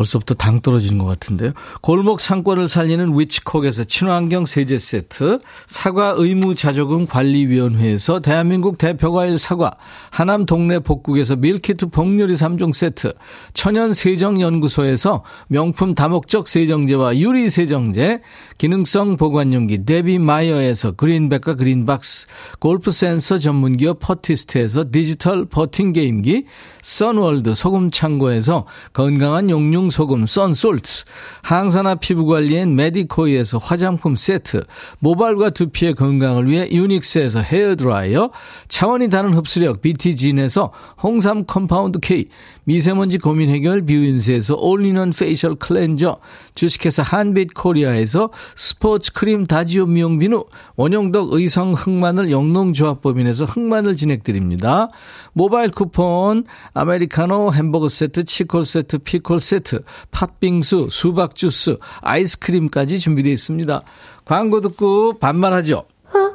벌써부터 0.00 0.34
당 0.34 0.60
떨어지는 0.60 0.96
것 0.98 1.04
같은데요. 1.04 1.52
골목 1.82 2.22
상권을 2.22 2.68
살리는 2.68 3.18
위치콕에서 3.18 3.84
친환경 3.84 4.46
세제 4.46 4.78
세트, 4.78 5.40
사과 5.66 6.14
의무 6.16 6.54
자조금 6.54 7.06
관리위원회에서 7.06 8.20
대한민국 8.20 8.78
대표과일 8.78 9.36
사과, 9.36 9.72
하남 10.10 10.46
동네 10.46 10.78
복국에서 10.78 11.36
밀키트 11.36 11.90
복요리 11.90 12.32
3종 12.32 12.72
세트, 12.72 13.12
천연 13.52 13.92
세정연구소에서 13.92 15.22
명품 15.48 15.94
다목적 15.94 16.48
세정제와 16.48 17.18
유리 17.18 17.50
세정제, 17.50 18.22
기능성 18.60 19.16
보관용기 19.16 19.86
데비 19.86 20.18
마이어에서 20.18 20.92
그린백과 20.92 21.54
그린박스, 21.54 22.26
골프 22.58 22.90
센서 22.90 23.38
전문기업 23.38 24.00
퍼티스트에서 24.00 24.84
디지털 24.92 25.46
퍼팅 25.46 25.94
게임기, 25.94 26.44
선월드 26.82 27.54
소금 27.54 27.90
창고에서 27.90 28.66
건강한 28.92 29.48
용융 29.48 29.88
소금 29.88 30.26
썬솔트, 30.26 31.04
항산화 31.42 31.94
피부관리엔 31.94 32.76
메디코이에서 32.76 33.56
화장품 33.56 34.14
세트, 34.14 34.64
모발과 34.98 35.50
두피의 35.50 35.94
건강을 35.94 36.46
위해 36.50 36.68
유닉스에서 36.70 37.40
헤어드라이어, 37.40 38.30
차원이 38.68 39.08
다른 39.08 39.32
흡수력 39.32 39.80
BT진에서 39.80 40.70
홍삼 41.02 41.46
compound 41.46 41.98
K, 42.00 42.28
미세먼지 42.64 43.16
고민 43.16 43.48
해결 43.48 43.86
뷰인스에서 43.86 44.54
올인원 44.56 45.12
facial 45.18 45.54
cleanser, 45.54 46.18
주식회사 46.54 47.02
한빛 47.02 47.54
코리아에서 47.54 48.30
스포츠 48.56 49.12
크림 49.12 49.46
다지오 49.46 49.86
미용 49.86 50.18
비누, 50.18 50.44
원형덕 50.76 51.32
의성 51.32 51.74
흑마늘 51.74 52.30
영농조합법인에서 52.30 53.44
흑마늘 53.44 53.96
진행드립니다. 53.96 54.88
모바일 55.32 55.70
쿠폰, 55.70 56.44
아메리카노 56.74 57.52
햄버거 57.52 57.88
세트, 57.88 58.24
치콜 58.24 58.64
세트, 58.64 58.98
피콜 58.98 59.40
세트, 59.40 59.82
팥빙수, 60.10 60.88
수박 60.90 61.34
주스, 61.34 61.76
아이스크림까지 62.00 62.98
준비되어 62.98 63.32
있습니다. 63.32 63.82
광고 64.24 64.60
듣고 64.60 65.18
반말하죠. 65.18 65.84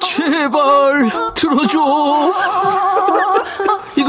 제발 0.00 1.10
들어줘. 1.34 1.78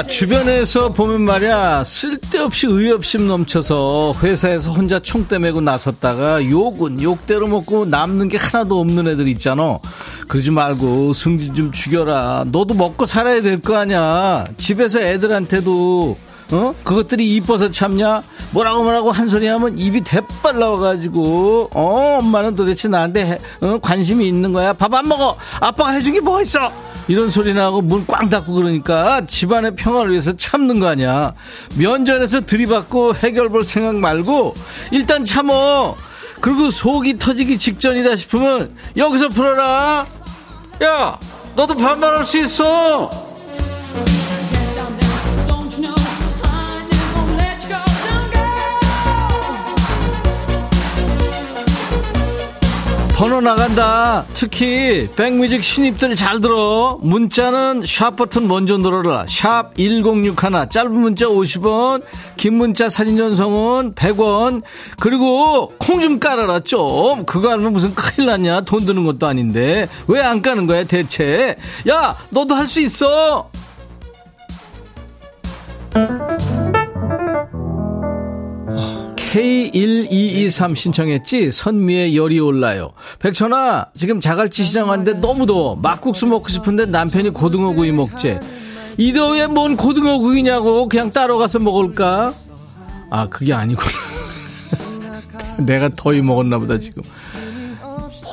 야, 0.00 0.02
주변에서 0.02 0.88
보면 0.94 1.20
말이야, 1.26 1.84
쓸데없이 1.84 2.66
의협심 2.66 3.28
넘쳐서 3.28 4.14
회사에서 4.22 4.70
혼자 4.72 4.98
총대 4.98 5.38
메고 5.38 5.60
나섰다가 5.60 6.42
욕은 6.48 7.02
욕대로 7.02 7.46
먹고 7.46 7.84
남는 7.84 8.28
게 8.28 8.38
하나도 8.38 8.80
없는 8.80 9.08
애들 9.08 9.28
있잖아. 9.28 9.78
그러지 10.26 10.52
말고 10.52 11.12
승진 11.12 11.54
좀 11.54 11.70
죽여라. 11.70 12.46
너도 12.50 12.72
먹고 12.72 13.04
살아야 13.04 13.42
될 13.42 13.60
거 13.60 13.76
아니야. 13.76 14.46
집에서 14.56 15.00
애들한테도, 15.00 16.16
어? 16.52 16.74
그것들이 16.82 17.36
이뻐서 17.36 17.70
참냐? 17.70 18.22
뭐라고 18.52 18.82
뭐라고 18.84 19.10
한 19.12 19.28
소리 19.28 19.46
하면 19.48 19.76
입이 19.76 20.02
대빨 20.04 20.58
나와가지고, 20.58 21.70
어? 21.74 22.18
엄마는 22.22 22.56
도대체 22.56 22.88
나한테 22.88 23.26
해, 23.26 23.38
어? 23.60 23.78
관심이 23.82 24.26
있는 24.26 24.54
거야? 24.54 24.72
밥 24.72 24.94
안 24.94 25.06
먹어! 25.06 25.36
아빠가 25.60 25.90
해준 25.90 26.14
게 26.14 26.20
뭐 26.20 26.40
있어! 26.40 26.72
이런 27.10 27.28
소리 27.28 27.52
나고 27.54 27.80
문 27.82 28.06
꽝 28.06 28.30
닫고 28.30 28.52
그러니까 28.52 29.26
집안의 29.26 29.74
평화를 29.74 30.12
위해서 30.12 30.30
참는 30.32 30.78
거 30.78 30.86
아니야. 30.86 31.34
면전에서 31.76 32.42
들이받고 32.42 33.16
해결 33.16 33.48
볼 33.48 33.64
생각 33.64 33.96
말고 33.96 34.54
일단 34.92 35.24
참어. 35.24 35.96
그리고 36.40 36.70
속이 36.70 37.18
터지기 37.18 37.58
직전이다 37.58 38.14
싶으면 38.14 38.76
여기서 38.96 39.28
풀어라. 39.28 40.06
야, 40.84 41.18
너도 41.56 41.74
반말할 41.74 42.24
수 42.24 42.38
있어. 42.38 43.10
번호 53.20 53.38
나간다. 53.42 54.24
특히 54.32 55.06
백뮤직 55.14 55.62
신입들 55.62 56.14
잘 56.14 56.40
들어. 56.40 56.98
문자는 57.02 57.82
샵 57.84 58.16
버튼 58.16 58.48
먼저 58.48 58.78
눌러라. 58.78 59.26
샵 59.28 59.74
1061. 59.76 60.70
짧은 60.70 60.90
문자 60.90 61.26
50원, 61.26 62.02
긴 62.38 62.54
문자 62.54 62.88
사진 62.88 63.18
전송은 63.18 63.94
100원. 63.94 64.62
그리고 64.98 65.68
콩 65.78 66.00
좀 66.00 66.18
깔아라 66.18 66.60
좀. 66.60 67.26
그거 67.26 67.50
알면 67.50 67.74
무슨 67.74 67.94
큰일 67.94 68.28
났냐? 68.30 68.62
돈 68.62 68.86
드는 68.86 69.04
것도 69.04 69.26
아닌데. 69.26 69.86
왜 70.08 70.22
안 70.22 70.40
까는 70.40 70.66
거야 70.66 70.84
대체? 70.84 71.56
야, 71.90 72.16
너도 72.30 72.54
할 72.54 72.66
수 72.66 72.80
있어. 72.80 73.50
K1223 79.30 80.74
신청했지? 80.74 81.52
선미의 81.52 82.16
열이 82.16 82.40
올라요. 82.40 82.90
백천아 83.20 83.86
지금 83.94 84.20
자갈치 84.20 84.64
시장 84.64 84.88
왔는데 84.88 85.20
너무 85.20 85.46
더워. 85.46 85.76
막국수 85.76 86.26
먹고 86.26 86.48
싶은데 86.48 86.86
남편이 86.86 87.30
고등어 87.30 87.72
구이 87.72 87.92
먹재 87.92 88.40
이 88.98 89.12
더위에 89.12 89.46
뭔 89.46 89.76
고등어 89.76 90.18
구이냐고 90.18 90.88
그냥 90.88 91.10
따로 91.12 91.38
가서 91.38 91.60
먹을까? 91.60 92.32
아 93.10 93.28
그게 93.28 93.54
아니구나. 93.54 93.88
내가 95.64 95.88
더위 95.90 96.22
먹었나 96.22 96.58
보다 96.58 96.78
지금. 96.78 97.02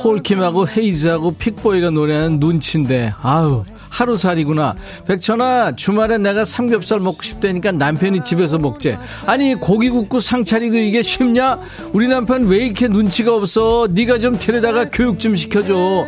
폴킴하고 0.01 0.67
헤이즈하고 0.67 1.35
픽보이가 1.35 1.91
노래하는 1.91 2.39
눈치인데 2.39 3.13
아우 3.21 3.65
하루살이구나. 3.97 4.75
백천아, 5.07 5.75
주말에 5.75 6.17
내가 6.19 6.45
삼겹살 6.45 6.99
먹고 6.99 7.23
싶다니까 7.23 7.71
남편이 7.71 8.23
집에서 8.23 8.59
먹재. 8.59 8.97
아니, 9.25 9.55
고기 9.55 9.89
굽고 9.89 10.19
상 10.19 10.43
차리고 10.43 10.77
이게 10.77 11.01
쉽냐? 11.01 11.59
우리 11.93 12.07
남편 12.07 12.47
왜 12.47 12.57
이렇게 12.57 12.87
눈치가 12.87 13.33
없어? 13.33 13.87
네가 13.89 14.19
좀 14.19 14.37
데려다가 14.37 14.85
교육 14.91 15.19
좀 15.19 15.35
시켜줘. 15.35 16.05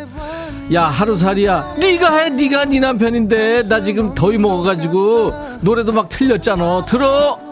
야, 0.71 0.83
하루살이야. 0.83 1.77
네가 1.79 2.17
해, 2.17 2.29
네가 2.29 2.65
네 2.65 2.79
남편인데. 2.79 3.63
나 3.67 3.81
지금 3.81 4.13
더위 4.13 4.37
먹어가지고 4.37 5.33
노래도 5.61 5.91
막 5.91 6.09
틀렸잖아. 6.09 6.85
들어! 6.85 7.48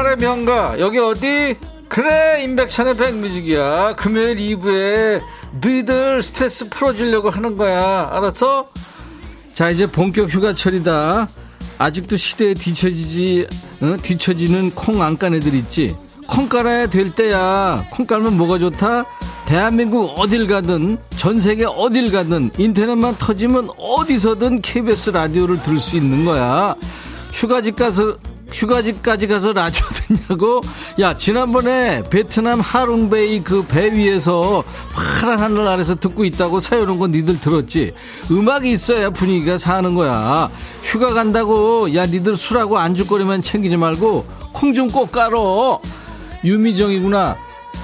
반말의 0.00 0.16
명가 0.16 0.80
여기 0.80 0.98
어디? 0.98 1.56
그래 1.88 2.42
임백천의 2.44 2.96
백뮤직이야 2.96 3.94
금요일 3.96 4.36
2부에 4.36 5.20
너희들 5.60 6.22
스트레스 6.22 6.68
풀어주려고 6.68 7.30
하는 7.30 7.56
거야 7.56 8.08
알았어? 8.12 8.68
자 9.52 9.68
이제 9.70 9.86
본격 9.86 10.32
휴가철이다 10.32 11.28
아직도 11.78 12.16
시대에 12.16 12.54
뒤처지지 12.54 13.46
어? 13.82 13.96
뒤처지는 14.02 14.70
콩 14.74 15.02
안 15.02 15.18
깐 15.18 15.34
애들 15.34 15.54
있지 15.54 15.96
콩 16.26 16.48
깔아야 16.48 16.86
될 16.88 17.14
때야 17.14 17.84
콩 17.90 18.06
깔면 18.06 18.36
뭐가 18.38 18.58
좋다? 18.58 19.04
대한민국 19.46 20.14
어딜 20.18 20.46
가든 20.46 20.96
전 21.16 21.40
세계 21.40 21.64
어딜 21.66 22.10
가든 22.12 22.50
인터넷만 22.56 23.16
터지면 23.18 23.70
어디서든 23.76 24.62
KBS 24.62 25.10
라디오를 25.10 25.62
들을 25.62 25.78
수 25.78 25.96
있는 25.96 26.24
거야 26.24 26.74
휴가집 27.32 27.76
가서 27.76 28.16
휴가지까지 28.52 29.26
가서 29.28 29.52
라디오 29.52 29.84
듣냐고? 30.06 30.60
야, 30.98 31.16
지난번에 31.16 32.02
베트남 32.10 32.60
하룽베이 32.60 33.42
그 33.44 33.62
배 33.66 33.92
위에서 33.92 34.64
파란 35.20 35.38
하늘 35.38 35.68
아래서 35.68 35.94
듣고 35.94 36.24
있다고 36.24 36.60
사연 36.60 36.88
온거 36.88 37.06
니들 37.06 37.40
들었지? 37.40 37.92
음악이 38.30 38.70
있어야 38.72 39.10
분위기가 39.10 39.58
사는 39.58 39.94
거야. 39.94 40.50
휴가 40.82 41.12
간다고, 41.12 41.94
야, 41.94 42.06
니들 42.06 42.36
술하고 42.36 42.78
안주거리만 42.78 43.42
챙기지 43.42 43.76
말고 43.76 44.24
콩 44.52 44.74
좀 44.74 44.88
꼭 44.88 45.12
깔어. 45.12 45.80
유미정이구나. 46.44 47.36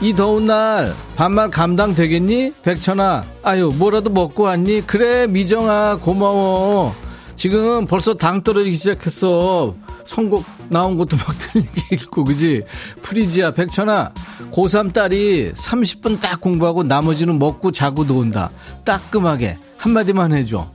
이 0.02 0.12
더운 0.14 0.46
날 0.46 0.92
반말 1.16 1.50
감당 1.50 1.94
되겠니? 1.94 2.52
백천아, 2.62 3.24
아유, 3.42 3.70
뭐라도 3.78 4.10
먹고 4.10 4.42
왔니? 4.44 4.82
그래, 4.86 5.26
미정아, 5.26 5.98
고마워. 6.02 6.94
지금 7.36 7.86
벌써 7.86 8.14
당 8.14 8.42
떨어지기 8.42 8.76
시작했어. 8.76 9.74
선곡 10.06 10.44
나온 10.68 10.96
것도 10.96 11.16
막 11.16 11.26
틀리게 11.38 11.82
읽고, 11.96 12.24
그지? 12.24 12.62
프리지야, 13.02 13.52
백천아, 13.52 14.12
고3 14.50 14.92
딸이 14.92 15.52
30분 15.54 16.20
딱 16.20 16.40
공부하고 16.40 16.82
나머지는 16.84 17.38
먹고 17.38 17.72
자고 17.72 18.04
논다. 18.04 18.50
따끔하게. 18.84 19.58
한마디만 19.76 20.34
해줘. 20.34 20.66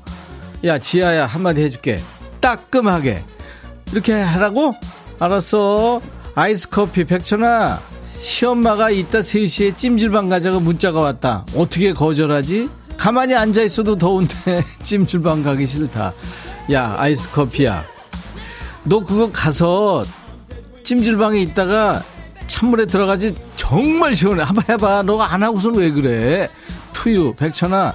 야, 0.66 0.78
지아야, 0.78 1.26
한마디 1.26 1.62
해줄게. 1.62 1.98
따끔하게. 2.40 3.24
이렇게 3.92 4.14
하라고? 4.14 4.74
알았어. 5.20 6.02
아이스 6.36 6.70
커피, 6.70 7.04
백천아. 7.06 7.80
시엄마가 8.22 8.92
이따 8.92 9.20
3시에 9.20 9.76
찜질방 9.76 10.30
가자고 10.30 10.60
문자가 10.60 11.00
왔다. 11.02 11.44
어떻게 11.56 11.92
거절하지? 11.94 12.70
가만히 12.98 13.34
앉아 13.34 13.64
있어도 13.64 13.98
더운데 13.98 14.64
찜질방 14.84 15.42
가기 15.42 15.66
싫다. 15.66 16.14
야, 16.72 16.96
아이스 17.00 17.32
커피야. 17.32 17.84
너 18.84 19.00
그거 19.02 19.32
가서 19.32 20.04
찜질방에 20.84 21.40
있다가 21.42 22.02
찬물에 22.48 22.86
들어가지 22.86 23.36
정말 23.56 24.16
시원해. 24.16 24.44
한번 24.44 24.64
해봐. 24.68 25.04
너가 25.04 25.34
안 25.34 25.44
하고선 25.44 25.76
왜 25.76 25.92
그래? 25.92 26.50
투유, 26.94 27.34
백천아. 27.36 27.94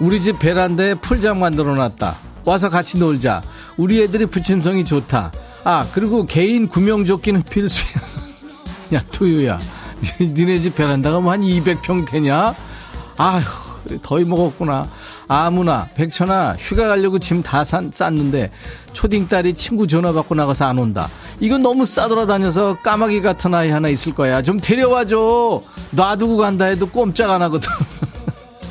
우리 0.00 0.20
집 0.20 0.38
베란다에 0.40 0.94
풀장 0.94 1.38
만들어 1.38 1.74
놨다. 1.74 2.16
와서 2.44 2.68
같이 2.68 2.98
놀자. 2.98 3.42
우리 3.76 4.02
애들이 4.02 4.26
부침성이 4.26 4.84
좋다. 4.84 5.30
아, 5.64 5.86
그리고 5.92 6.26
개인 6.26 6.66
구명조끼는 6.68 7.44
필수야. 7.44 8.02
야, 8.94 9.04
투유야. 9.12 9.60
니네 10.20 10.58
집 10.58 10.74
베란다가 10.74 11.20
뭐 11.20 11.30
한 11.32 11.42
200평 11.42 12.10
되냐? 12.10 12.52
아휴, 13.16 13.42
더위 14.02 14.24
먹었구나. 14.24 14.88
아무나, 15.36 15.88
백천아, 15.94 16.56
휴가 16.58 16.88
가려고 16.88 17.18
짐 17.18 17.42
다 17.42 17.64
쌌는데, 17.64 18.50
초딩 18.92 19.28
딸이 19.28 19.54
친구 19.54 19.86
전화 19.86 20.12
받고 20.12 20.34
나가서 20.34 20.66
안 20.66 20.78
온다. 20.78 21.08
이건 21.40 21.62
너무 21.62 21.86
싸돌아다녀서 21.86 22.76
까마귀 22.82 23.22
같은 23.22 23.54
아이 23.54 23.70
하나 23.70 23.88
있을 23.88 24.14
거야. 24.14 24.42
좀 24.42 24.60
데려와줘. 24.60 25.62
놔두고 25.92 26.36
간다 26.36 26.66
해도 26.66 26.86
꼼짝 26.86 27.30
안 27.30 27.40
하거든. 27.42 27.70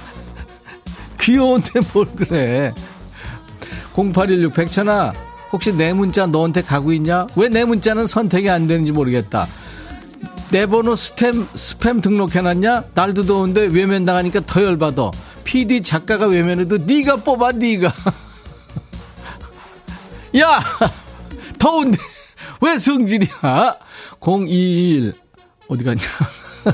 귀여운데 1.20 1.80
뭘 1.94 2.06
그래. 2.16 2.74
0816 3.96 4.54
백천아, 4.54 5.14
혹시 5.52 5.74
내 5.76 5.94
문자 5.94 6.28
너한테 6.28 6.62
가고 6.62 6.94
있냐? 6.94 7.26
왜 7.36 7.50
내 7.50 7.66
문자는 7.66 8.06
선택이 8.06 8.50
안 8.52 8.68
되는지 8.68 8.92
모르겠다. 8.92 9.48
내 10.52 10.66
번호 10.68 10.94
스팸, 10.94 11.48
스팸 11.56 12.02
등록해놨냐? 12.04 12.84
날도 12.94 13.24
더운데 13.24 13.62
외면 13.66 14.06
당하니까 14.06 14.42
더 14.46 14.64
열받아. 14.64 15.10
PD 15.52 15.82
작가가 15.82 16.28
외면해도 16.28 16.78
네가 16.78 17.18
뽑아, 17.18 17.52
네가. 17.52 17.92
야! 20.40 20.62
더운데 21.60 21.98
왜 22.62 22.78
성질이야? 22.78 23.76
021 24.22 25.14
어디 25.68 25.84
갔냐? 25.84 26.02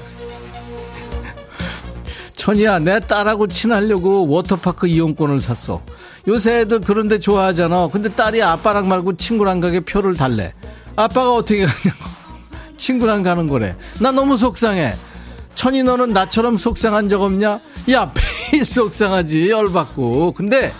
천이야, 2.36 2.78
내 2.78 3.00
딸하고 3.00 3.48
친하려고 3.48 4.28
워터파크 4.28 4.86
이용권을 4.86 5.42
샀어. 5.42 5.82
요새 6.28 6.60
애들 6.60 6.82
그런데 6.82 7.20
좋아하잖아. 7.20 7.90
근데 7.92 8.10
딸이 8.10 8.44
아빠랑 8.44 8.88
말고 8.88 9.18
친구랑 9.18 9.60
가게 9.60 9.80
표를 9.80 10.13
달래. 10.13 10.54
아빠가 10.96 11.34
어떻게 11.34 11.66
가냐고. 11.66 12.06
친구랑 12.78 13.24
가는 13.24 13.48
거래. 13.48 13.76
나 14.00 14.12
너무 14.12 14.38
속상해. 14.38 14.94
천이 15.58 15.82
너는 15.82 16.13
나처럼 16.13 16.58
속상한 16.58 17.10
적 17.10 17.24
없냐? 17.24 17.60
야, 17.91 18.13
매일 18.54 18.63
속상하지, 18.70 19.50
열받고. 19.50 20.34
근데, 20.34 20.72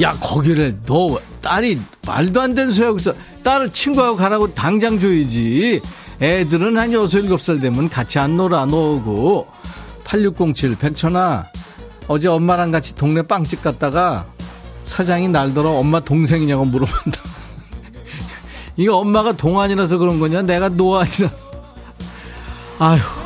야, 0.00 0.12
거기를 0.12 0.76
너, 0.86 1.18
딸이 1.42 1.80
말도 2.06 2.40
안 2.40 2.54
되는 2.54 2.70
소리 2.70 2.86
하고 2.86 2.96
있어. 2.98 3.12
딸을 3.42 3.72
친구하고 3.72 4.16
가라고 4.16 4.54
당장 4.54 5.00
줘야지. 5.00 5.82
애들은 6.22 6.78
한 6.78 6.92
6, 6.92 7.06
7살 7.06 7.60
되면 7.60 7.88
같이 7.88 8.20
안 8.20 8.36
놀아, 8.36 8.64
놀고. 8.66 9.48
8607, 10.04 10.76
백천아. 10.76 11.46
어제 12.06 12.28
엄마랑 12.28 12.70
같이 12.70 12.94
동네 12.94 13.22
빵집 13.22 13.62
갔다가 13.62 14.26
사장이 14.84 15.28
날더러 15.28 15.70
엄마 15.70 15.98
동생이냐고 15.98 16.64
물어본다. 16.66 17.20
이거 18.76 18.96
엄마가 18.98 19.32
동안이라서 19.32 19.98
그런 19.98 20.20
거냐? 20.20 20.42
내가 20.42 20.68
노안이라. 20.68 21.30
아휴. 22.78 23.23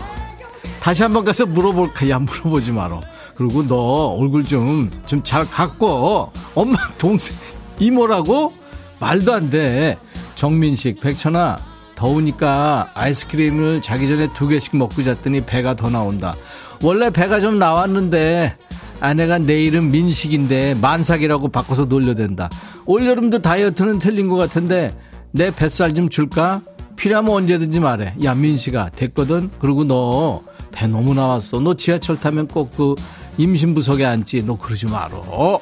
다시 0.80 1.02
한번 1.02 1.24
가서 1.24 1.46
물어볼까? 1.46 2.08
야, 2.08 2.18
물어보지 2.18 2.72
마라. 2.72 3.00
그리고 3.34 3.66
너 3.66 3.76
얼굴 4.18 4.44
좀, 4.44 4.90
좀 5.06 5.22
잘 5.22 5.48
갖고, 5.48 6.32
엄마, 6.54 6.76
동생, 6.98 7.36
이모라고? 7.78 8.52
말도 9.00 9.32
안 9.32 9.50
돼. 9.50 9.96
정민식, 10.34 11.00
백천아, 11.00 11.58
더우니까 11.94 12.92
아이스크림을 12.94 13.80
자기 13.82 14.08
전에 14.08 14.28
두 14.34 14.48
개씩 14.48 14.76
먹고 14.76 15.02
잤더니 15.02 15.42
배가 15.42 15.74
더 15.74 15.90
나온다. 15.90 16.34
원래 16.82 17.10
배가 17.10 17.40
좀 17.40 17.58
나왔는데, 17.58 18.56
아내가 19.00 19.38
내 19.38 19.62
이름 19.62 19.90
민식인데 19.92 20.74
만삭이라고 20.80 21.48
바꿔서 21.48 21.84
놀려댄다. 21.84 22.50
올여름도 22.86 23.42
다이어트는 23.42 24.00
틀린 24.00 24.28
것 24.28 24.34
같은데 24.36 24.96
내 25.30 25.52
뱃살 25.54 25.94
좀 25.94 26.08
줄까? 26.08 26.62
필요하면 26.96 27.32
언제든지 27.32 27.78
말해. 27.78 28.14
야, 28.24 28.34
민씨가 28.34 28.90
됐거든? 28.96 29.50
그리고 29.60 29.84
너 29.84 30.42
배 30.72 30.86
너무 30.86 31.14
나왔어. 31.14 31.60
너 31.60 31.74
지하철 31.74 32.18
타면 32.20 32.48
꼭 32.48 32.70
그 32.76 32.94
임신부석에 33.38 34.04
앉지. 34.04 34.42
너 34.44 34.56
그러지 34.58 34.86
말어. 34.86 35.60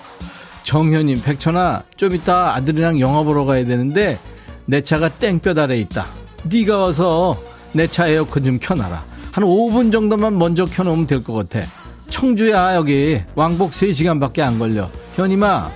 정현님, 0.62 1.22
백천아, 1.22 1.82
좀 1.96 2.12
이따 2.14 2.54
아들이랑 2.54 2.98
영화 3.00 3.22
보러 3.22 3.44
가야 3.44 3.64
되는데 3.64 4.18
내 4.64 4.80
차가 4.80 5.08
땡볕 5.08 5.58
아래 5.58 5.78
있다. 5.78 6.06
네가 6.44 6.78
와서 6.78 7.36
내 7.72 7.86
차 7.86 8.08
에어컨 8.08 8.44
좀 8.44 8.58
켜놔라. 8.58 9.04
한 9.32 9.44
5분 9.44 9.92
정도만 9.92 10.38
먼저 10.38 10.64
켜놓으면 10.64 11.06
될 11.06 11.22
것 11.22 11.34
같아. 11.34 11.66
청주야, 12.08 12.74
여기. 12.76 13.20
왕복 13.34 13.72
3시간밖에 13.72 14.40
안 14.40 14.58
걸려. 14.58 14.88
현이마, 15.16 15.70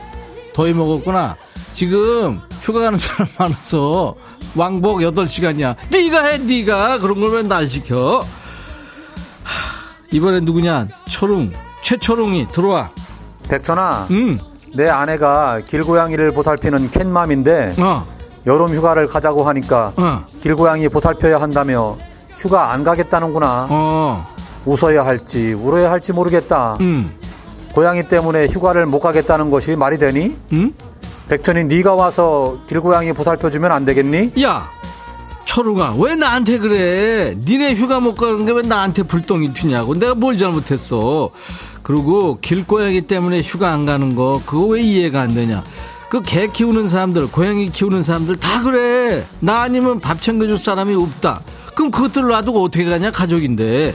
더위 0.55 0.73
먹었구나. 0.73 1.37
지금 1.73 2.41
휴가 2.63 2.81
가는 2.81 2.99
사람 2.99 3.29
많아서 3.39 4.15
왕복 4.57 5.01
8시간이야. 5.01 5.77
네가 5.91 6.25
해, 6.25 6.39
네가. 6.39 6.99
그런 6.99 7.21
걸 7.21 7.35
왜 7.35 7.43
날 7.43 7.69
시켜? 7.69 8.25
하, 10.11 10.17
이번엔 10.17 10.45
누구냐? 10.45 10.89
초롱. 11.09 11.53
최초롱이 11.83 12.49
들어와. 12.53 12.91
백천아. 13.49 14.09
응. 14.11 14.39
내 14.75 14.89
아내가 14.89 15.61
길고양이를 15.67 16.33
보살피는 16.33 16.91
캣맘인데 16.91 17.73
어. 17.79 18.07
여름 18.47 18.69
휴가를 18.69 19.09
가자고 19.09 19.43
하니까 19.45 19.93
어. 19.97 20.25
길고양이 20.43 20.89
보살펴야 20.89 21.41
한다며 21.41 21.97
휴가 22.39 22.73
안 22.73 22.85
가겠다는구나. 22.85 23.67
어. 23.71 24.27
웃어야 24.67 25.05
할지 25.05 25.53
울어야 25.53 25.91
할지 25.91 26.13
모르겠다. 26.13 26.77
음. 26.81 27.13
고양이 27.75 28.07
때문에 28.07 28.47
휴가를 28.49 28.87
못 28.87 29.01
가겠다는 29.01 29.51
것이 29.51 29.77
말이 29.77 29.97
되니? 29.99 30.37
음? 30.53 30.73
백천이 31.29 31.65
네가 31.65 31.95
와서 31.95 32.59
길고양이 32.69 33.13
보살펴주면 33.13 33.71
안 33.73 33.85
되겠니? 33.85 34.33
야 34.43 34.63
철우가 35.55 35.97
왜 35.99 36.15
나한테 36.15 36.59
그래? 36.59 37.35
니네 37.45 37.75
휴가 37.75 37.99
못 37.99 38.15
가는 38.15 38.47
게 38.47 38.53
왜 38.53 38.63
나한테 38.63 39.03
불똥이 39.03 39.53
튀냐고. 39.53 39.95
내가 39.95 40.15
뭘 40.15 40.37
잘못했어? 40.39 41.31
그리고 41.83 42.39
길고양이 42.41 43.01
때문에 43.09 43.41
휴가 43.41 43.73
안 43.73 43.85
가는 43.85 44.15
거 44.15 44.41
그거 44.47 44.67
왜 44.67 44.81
이해가 44.83 45.23
안 45.23 45.35
되냐? 45.35 45.65
그 46.09 46.23
개 46.23 46.47
키우는 46.47 46.89
사람들 46.89 47.33
고양이 47.33 47.69
키우는 47.69 48.05
사람들 48.05 48.37
다 48.37 48.63
그래. 48.63 49.25
나 49.41 49.63
아니면 49.63 49.99
밥 49.99 50.23
챙겨줄 50.23 50.57
사람이 50.57 50.95
없다. 50.95 51.41
그럼 51.75 51.91
그것들 51.91 52.29
놔두고 52.29 52.63
어떻게 52.63 52.85
가냐 52.85 53.11
가족인데. 53.11 53.93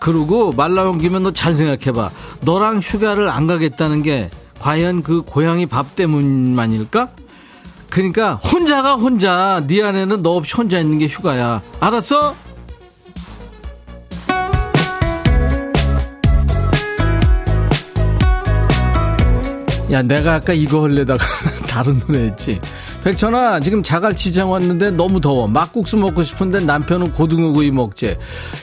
그리고 0.00 0.52
말 0.56 0.74
나온 0.74 0.98
김에 0.98 1.20
너 1.20 1.30
잘 1.30 1.54
생각해봐. 1.54 2.10
너랑 2.40 2.80
휴가를 2.80 3.28
안 3.28 3.46
가겠다는 3.46 4.02
게 4.02 4.28
과연 4.58 5.04
그 5.04 5.22
고양이 5.22 5.66
밥 5.66 5.94
때문만일까? 5.94 7.10
그러니까 7.94 8.34
혼자가 8.34 8.96
혼자 8.96 9.62
네 9.68 9.80
안에는 9.80 10.20
너 10.20 10.30
없이 10.30 10.52
혼자 10.56 10.80
있는 10.80 10.98
게 10.98 11.06
휴가야. 11.06 11.62
알았어? 11.78 12.34
야 19.92 20.02
내가 20.02 20.34
아까 20.34 20.52
이거 20.52 20.82
하려다가 20.82 21.24
다른 21.70 22.00
노래 22.00 22.22
했지. 22.22 22.60
백천아 23.04 23.60
지금 23.60 23.80
자갈치장 23.84 24.50
왔는데 24.50 24.90
너무 24.90 25.20
더워. 25.20 25.46
막국수 25.46 25.96
먹고 25.96 26.24
싶은데 26.24 26.58
남편은 26.60 27.12
고등어구이 27.12 27.70
먹재 27.70 28.18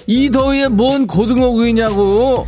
이 0.07 0.29
더위에 0.29 0.67
뭔 0.67 1.07
고등어구이냐고. 1.07 2.47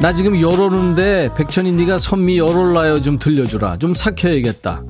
나 0.00 0.14
지금 0.14 0.40
열오는데 0.40 1.30
백천이 1.36 1.72
네가 1.72 1.98
선미 1.98 2.38
열올라요. 2.38 3.02
좀 3.02 3.18
들려주라. 3.18 3.78
좀 3.78 3.94
삭혀야겠다 3.94 4.82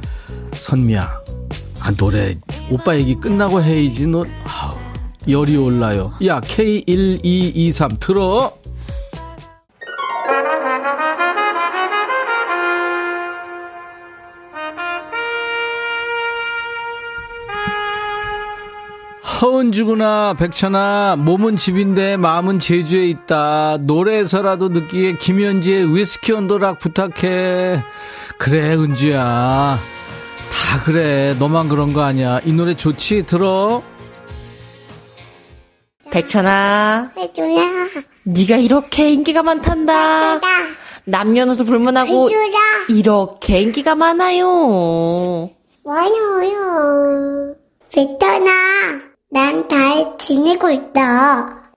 선미야. 0.59 1.21
아 1.81 1.91
노래. 1.93 2.37
오빠 2.71 2.97
얘기 2.97 3.15
끝나고 3.15 3.63
해야지 3.63 4.07
너. 4.07 4.25
아우, 4.45 4.77
열이 5.29 5.57
올라요. 5.57 6.13
야 6.27 6.41
K1223 6.41 8.01
들어. 8.01 8.53
허은주구나 19.41 20.35
백천아. 20.37 21.15
몸은 21.17 21.57
집인데 21.57 22.17
마음은 22.17 22.59
제주에 22.59 23.07
있다. 23.07 23.79
노래에서라도 23.83 24.69
느끼게 24.71 25.19
김현지의 25.19 25.95
위스키 25.95 26.33
언더락 26.33 26.81
부탁해. 26.81 27.85
그래 28.39 28.75
은주야 28.75 29.79
다 30.59 30.83
그래. 30.85 31.35
너만 31.39 31.69
그런 31.69 31.93
거 31.93 32.03
아니야. 32.03 32.41
이 32.45 32.53
노래 32.53 32.75
좋지? 32.75 33.25
들어. 33.25 33.83
백천아. 36.11 37.13
해줘야 37.17 37.87
네가 38.25 38.57
이렇게 38.57 39.11
인기가 39.11 39.43
많단다. 39.43 40.35
해줘라. 40.35 40.41
남녀노소 41.05 41.65
불문하고 41.65 42.29
해줘라. 42.29 42.59
이렇게 42.91 43.61
인기가 43.63 43.95
많아요. 43.95 45.51
많아요. 45.85 47.55
백천아 47.93 48.51
난 49.31 49.69
잘 49.69 50.17
지내고 50.19 50.71
있다. 50.71 51.73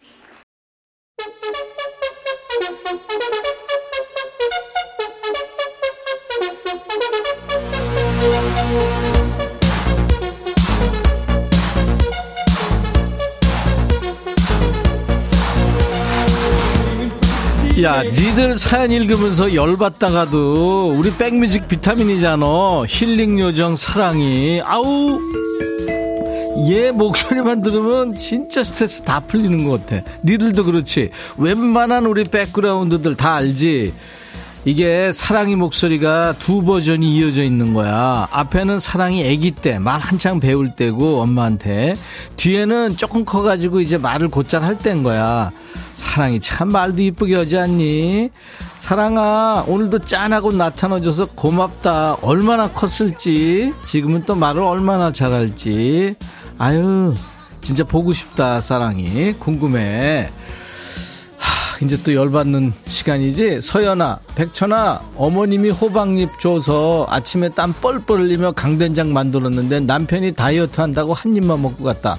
야, 17.84 18.04
니들 18.04 18.60
사연 18.60 18.92
읽으면서 18.92 19.56
열받다가도 19.56 20.96
우리 20.96 21.12
백뮤직 21.16 21.68
비타민이잖아. 21.68 22.46
힐링 22.88 23.40
요정 23.40 23.76
사랑이. 23.76 24.62
아우. 24.64 25.20
얘 26.70 26.92
목소리만 26.92 27.64
들으면 27.64 28.14
진짜 28.14 28.64
스트레스 28.64 29.02
다 29.02 29.22
풀리는 29.22 29.68
것 29.68 29.86
같아. 29.88 30.08
니들도 30.24 30.64
그렇지. 30.66 31.10
웬만한 31.38 32.06
우리 32.06 32.26
백그라운드들 32.26 33.16
다 33.16 33.36
알지. 33.36 33.94
이게 34.64 35.12
사랑이 35.12 35.56
목소리가 35.56 36.36
두 36.38 36.64
버전이 36.64 37.16
이어져 37.16 37.42
있는 37.42 37.74
거야. 37.74 38.28
앞에는 38.32 38.80
사랑이 38.80 39.28
아기 39.28 39.50
때, 39.50 39.80
말 39.80 40.00
한창 40.00 40.40
배울 40.40 40.76
때고, 40.76 41.20
엄마한테. 41.22 41.96
뒤에는 42.36 42.96
조금 42.96 43.26
커가지고 43.26 43.82
이제 43.82 43.98
말을 43.98 44.28
곧잘 44.28 44.62
할 44.62 44.78
때인 44.78 45.02
거야. 45.02 45.52
사랑이 46.02 46.40
참 46.42 46.70
말도 46.70 47.02
이쁘게 47.04 47.36
하지 47.36 47.58
않니? 47.58 48.32
사랑아, 48.80 49.64
오늘도 49.68 50.00
짠하고 50.00 50.52
나타나줘서 50.52 51.28
고맙다. 51.36 52.18
얼마나 52.24 52.68
컸을지. 52.70 53.72
지금은 53.86 54.24
또 54.26 54.36
말을 54.36 54.62
얼마나 54.62 55.14
잘할지. 55.14 56.16
아유, 56.58 57.14
진짜 57.62 57.84
보고 57.84 58.12
싶다, 58.12 58.62
사랑이. 58.62 59.34
궁금해. 59.34 60.32
하, 61.38 61.86
이제 61.86 62.02
또 62.04 62.14
열받는 62.16 62.74
시간이지? 62.86 63.62
서연아, 63.62 64.20
백천아, 64.36 65.02
어머님이 65.16 65.70
호박잎 65.70 66.40
줘서 66.42 67.06
아침에 67.10 67.50
땀 67.50 67.74
뻘뻘 67.74 68.20
흘리며 68.22 68.54
강된장 68.54 69.14
만들었는데 69.14 69.82
남편이 69.82 70.34
다이어트 70.34 70.82
한다고 70.82 71.14
한 71.14 71.36
입만 71.36 71.62
먹고 71.62 71.84
갔다. 71.84 72.18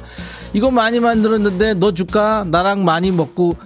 이거 0.54 0.70
많이 0.70 1.00
만들었는데 1.00 1.74
너 1.74 1.92
줄까? 1.92 2.44
나랑 2.48 2.84
많이 2.84 3.10
먹고, 3.10 3.56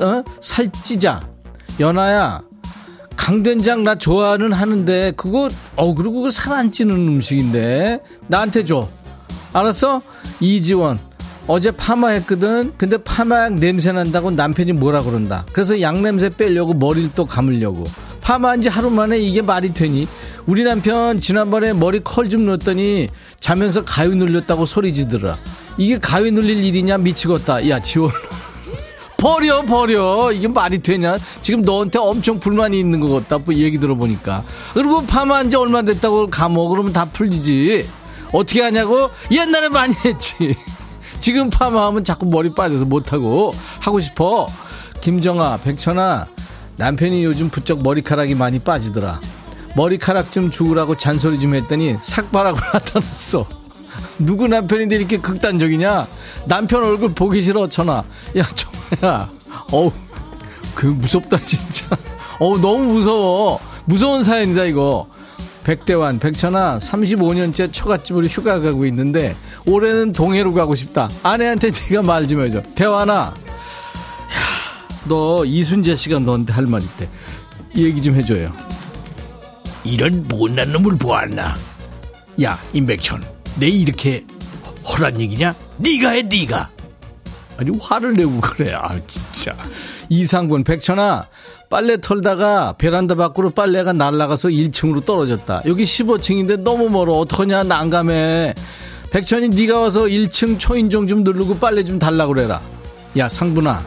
어? 0.00 0.22
살찌자. 0.40 1.20
연아야, 1.80 2.42
강된장 3.16 3.84
나 3.84 3.94
좋아하는 3.94 4.52
하는데 4.52 5.12
그거 5.16 5.48
어 5.76 5.94
그리고 5.94 6.14
그거 6.14 6.30
살 6.30 6.52
안 6.54 6.70
찌는 6.72 6.94
음식인데. 6.94 8.00
나한테 8.28 8.64
줘. 8.64 8.88
알았어? 9.52 10.02
이지원. 10.40 10.98
어제 11.46 11.70
파마했거든. 11.70 12.74
근데 12.78 12.96
파마약 12.98 13.54
냄새 13.54 13.90
난다고 13.92 14.30
남편이 14.30 14.72
뭐라 14.74 15.02
그런다. 15.02 15.44
그래서 15.52 15.80
양냄새 15.80 16.30
빼려고 16.30 16.72
머리를 16.74 17.10
또 17.14 17.26
감으려고. 17.26 17.84
파마한 18.20 18.62
지 18.62 18.68
하루 18.68 18.90
만에 18.90 19.18
이게 19.18 19.42
말이 19.42 19.74
되니? 19.74 20.06
우리 20.46 20.62
남편 20.62 21.18
지난번에 21.20 21.72
머리 21.72 22.00
컬 22.04 22.28
좀 22.28 22.46
넣었더니 22.46 23.08
자면서 23.40 23.84
가위 23.84 24.14
눌렸다고 24.14 24.64
소리 24.66 24.94
지더라. 24.94 25.36
이게 25.78 25.98
가위 25.98 26.30
눌릴 26.30 26.62
일이냐 26.62 26.98
미치겠다. 26.98 27.68
야 27.68 27.80
지원 27.82 28.12
버려 29.22 29.62
버려 29.62 30.32
이게 30.32 30.48
말이 30.48 30.80
되냐 30.80 31.16
지금 31.42 31.62
너한테 31.62 32.00
엄청 32.00 32.40
불만이 32.40 32.78
있는 32.78 32.98
것 32.98 33.08
같다 33.08 33.38
뭐 33.38 33.54
얘기 33.54 33.78
들어보니까 33.78 34.42
그리고 34.74 35.06
파마한 35.06 35.48
지 35.48 35.56
얼마 35.56 35.82
됐다고 35.82 36.28
감어 36.28 36.68
그러면 36.68 36.92
다 36.92 37.04
풀리지 37.04 37.86
어떻게 38.32 38.62
하냐고? 38.62 39.10
옛날에 39.30 39.68
많이 39.68 39.94
했지. 40.04 40.56
지금 41.20 41.50
파마하면 41.50 42.02
자꾸 42.02 42.26
머리 42.26 42.52
빠져서 42.54 42.86
못하고 42.86 43.52
하고 43.78 44.00
싶어. 44.00 44.46
김정아, 45.00 45.58
백천아, 45.58 46.26
남편이 46.76 47.22
요즘 47.24 47.50
부쩍 47.50 47.82
머리카락이 47.82 48.34
많이 48.34 48.58
빠지더라. 48.58 49.20
머리카락 49.76 50.32
좀 50.32 50.50
주우라고 50.50 50.96
잔소리 50.96 51.38
좀 51.38 51.54
했더니 51.54 51.96
삭발하고 52.02 52.58
나타났어. 52.72 53.46
누구 54.18 54.48
남편인데 54.48 54.96
이렇게 54.96 55.18
극단적이냐? 55.18 56.06
남편 56.46 56.84
얼굴 56.84 57.14
보기 57.14 57.42
싫어, 57.42 57.68
천아. 57.68 58.04
야, 58.38 58.46
정아 58.54 58.81
야. 59.04 59.30
어우, 59.72 59.90
그 60.74 60.86
무섭다, 60.86 61.38
진짜. 61.40 61.86
어우, 62.38 62.58
너무 62.60 62.94
무서워. 62.94 63.60
무서운 63.84 64.22
사연이다, 64.22 64.64
이거. 64.64 65.08
백대환, 65.64 66.18
백천아, 66.18 66.78
35년째 66.80 67.72
처갓집으로 67.72 68.26
휴가 68.26 68.58
가고 68.60 68.84
있는데 68.86 69.36
올해는 69.64 70.10
동해로 70.12 70.52
가고 70.54 70.74
싶다. 70.74 71.08
아내한테 71.22 71.70
네가 71.90 72.02
말 72.02 72.26
좀 72.26 72.42
해줘. 72.44 72.62
대환아, 72.74 73.32
너 75.06 75.44
이순재 75.44 75.94
씨가 75.96 76.18
너한테 76.18 76.52
할 76.52 76.66
말 76.66 76.82
있대. 76.82 77.08
얘기 77.76 78.02
좀 78.02 78.14
해줘요. 78.16 78.52
이런 79.84 80.24
못난 80.28 80.72
놈을 80.72 80.96
보았나? 80.96 81.54
야, 82.42 82.58
임백천, 82.72 83.22
내 83.58 83.68
이렇게 83.68 84.24
허란 84.84 85.20
얘기냐? 85.20 85.54
네가 85.78 86.10
해, 86.10 86.22
네가. 86.22 86.68
아니 87.56 87.70
화를 87.78 88.14
내고 88.14 88.40
그래. 88.40 88.72
아 88.74 88.90
진짜. 89.06 89.54
이상군, 90.08 90.64
백천아, 90.64 91.26
빨래 91.70 92.00
털다가 92.00 92.74
베란다 92.76 93.14
밖으로 93.14 93.50
빨래가 93.50 93.92
날아가서 93.92 94.48
1층으로 94.48 95.04
떨어졌다. 95.04 95.62
여기 95.66 95.84
15층인데 95.84 96.60
너무 96.60 96.88
멀어. 96.90 97.12
어떡하냐 97.14 97.62
난감해. 97.64 98.54
백천이 99.10 99.50
네가 99.50 99.78
와서 99.78 100.02
1층 100.02 100.58
초인종 100.58 101.06
좀 101.06 101.22
누르고 101.22 101.58
빨래 101.58 101.84
좀 101.84 101.98
달라 101.98 102.26
그래라. 102.26 102.60
야 103.18 103.28
상분아. 103.28 103.82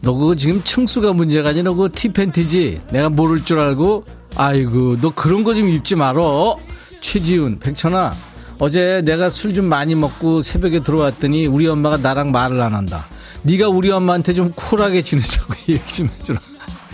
너 0.00 0.12
그거 0.14 0.34
지금 0.34 0.62
층수가 0.62 1.12
문제가 1.14 1.50
아니라 1.50 1.70
그거 1.72 1.88
티팬티지. 1.92 2.80
내가 2.90 3.08
모를 3.08 3.44
줄 3.44 3.58
알고. 3.58 4.04
아이고 4.36 4.98
너 5.00 5.12
그런 5.14 5.42
거 5.44 5.54
좀 5.54 5.68
입지 5.68 5.94
말어. 5.96 6.56
최지훈 7.00 7.58
백천아. 7.58 8.12
어제 8.58 9.02
내가 9.04 9.28
술 9.30 9.52
좀 9.52 9.66
많이 9.66 9.94
먹고 9.94 10.42
새벽에 10.42 10.80
들어왔더니 10.80 11.46
우리 11.46 11.66
엄마가 11.68 11.98
나랑 11.98 12.30
말을 12.32 12.60
안 12.60 12.74
한다. 12.74 13.06
네가 13.42 13.68
우리 13.68 13.90
엄마한테 13.90 14.34
좀 14.34 14.52
쿨하게 14.54 15.02
지내자고 15.02 15.54
얘기 15.68 15.92
좀 15.92 16.10
해주라. 16.18 16.40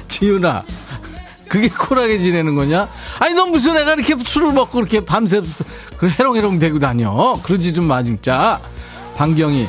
지윤아, 0.09 0.65
그게 1.49 1.69
쿨하게 1.69 2.19
지내는 2.19 2.55
거냐? 2.55 2.87
아니, 3.19 3.35
너 3.35 3.47
무슨 3.47 3.77
애가 3.77 3.95
이렇게 3.95 4.15
술을 4.23 4.53
먹고 4.53 4.79
이렇게 4.81 5.05
밤새 5.05 5.41
해롱해롱 6.19 6.59
대고 6.59 6.79
다녀? 6.79 7.35
그러지 7.43 7.73
좀 7.73 7.87
마, 7.87 8.03
진짜. 8.03 8.61
방경이, 9.17 9.67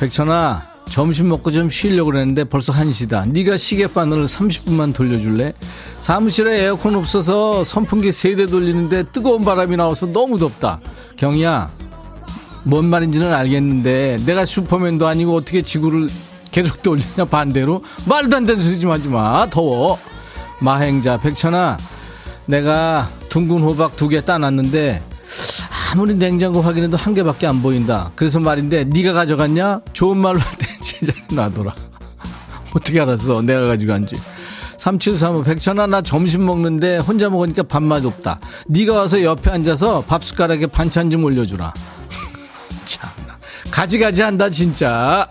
백천아, 0.00 0.62
점심 0.90 1.28
먹고 1.28 1.50
좀 1.50 1.70
쉬려고 1.70 2.10
그랬는데 2.12 2.44
벌써 2.44 2.72
1시다. 2.72 3.28
네가 3.28 3.56
시계 3.56 3.86
바늘을 3.88 4.26
30분만 4.26 4.94
돌려줄래? 4.94 5.52
사무실에 5.98 6.62
에어컨 6.62 6.94
없어서 6.94 7.64
선풍기 7.64 8.12
세대 8.12 8.46
돌리는데 8.46 9.04
뜨거운 9.12 9.42
바람이 9.42 9.76
나와서 9.76 10.06
너무 10.06 10.38
덥다. 10.38 10.80
경이야, 11.16 11.70
뭔 12.64 12.84
말인지는 12.86 13.32
알겠는데 13.32 14.18
내가 14.24 14.44
슈퍼맨도 14.46 15.06
아니고 15.06 15.34
어떻게 15.34 15.62
지구를 15.62 16.08
계속 16.50 16.82
돌리냐 16.82 17.24
반대로 17.28 17.82
말도 18.06 18.36
안 18.36 18.46
되는 18.46 18.60
소리 18.62 18.78
좀 18.78 18.92
하지 18.92 19.08
마 19.08 19.48
더워 19.50 19.98
마행자 20.60 21.18
백천아 21.18 21.76
내가 22.46 23.10
둥근 23.28 23.58
호박 23.60 23.96
두 23.96 24.08
개 24.08 24.20
따놨는데 24.20 25.02
아무리 25.94 26.12
냉장고 26.16 26.60
확인해도 26.60 26.96
한 26.96 27.14
개밖에 27.14 27.46
안 27.46 27.62
보인다. 27.62 28.10
그래서 28.16 28.40
말인데 28.40 28.82
네가 28.82 29.12
가져갔냐? 29.12 29.80
좋은 29.92 30.16
말로 30.16 30.40
할 30.40 30.58
때 30.58 30.66
제자리 30.80 31.16
놔둬라. 31.32 31.72
어떻게 32.74 33.00
알았어? 33.00 33.42
내가 33.42 33.66
가져간지. 33.66 34.16
3735 34.76 35.44
백천아 35.44 35.86
나 35.86 36.02
점심 36.02 36.44
먹는데 36.46 36.96
혼자 36.98 37.30
먹으니까 37.30 37.62
밥맛 37.62 38.04
없다. 38.04 38.40
네가 38.66 38.92
와서 38.96 39.22
옆에 39.22 39.52
앉아서 39.52 40.02
밥 40.08 40.24
숟가락에 40.24 40.66
반찬 40.66 41.10
좀 41.10 41.22
올려주라. 41.22 41.72
참나 42.86 43.36
가지가지 43.70 44.22
한다 44.22 44.50
진짜. 44.50 45.28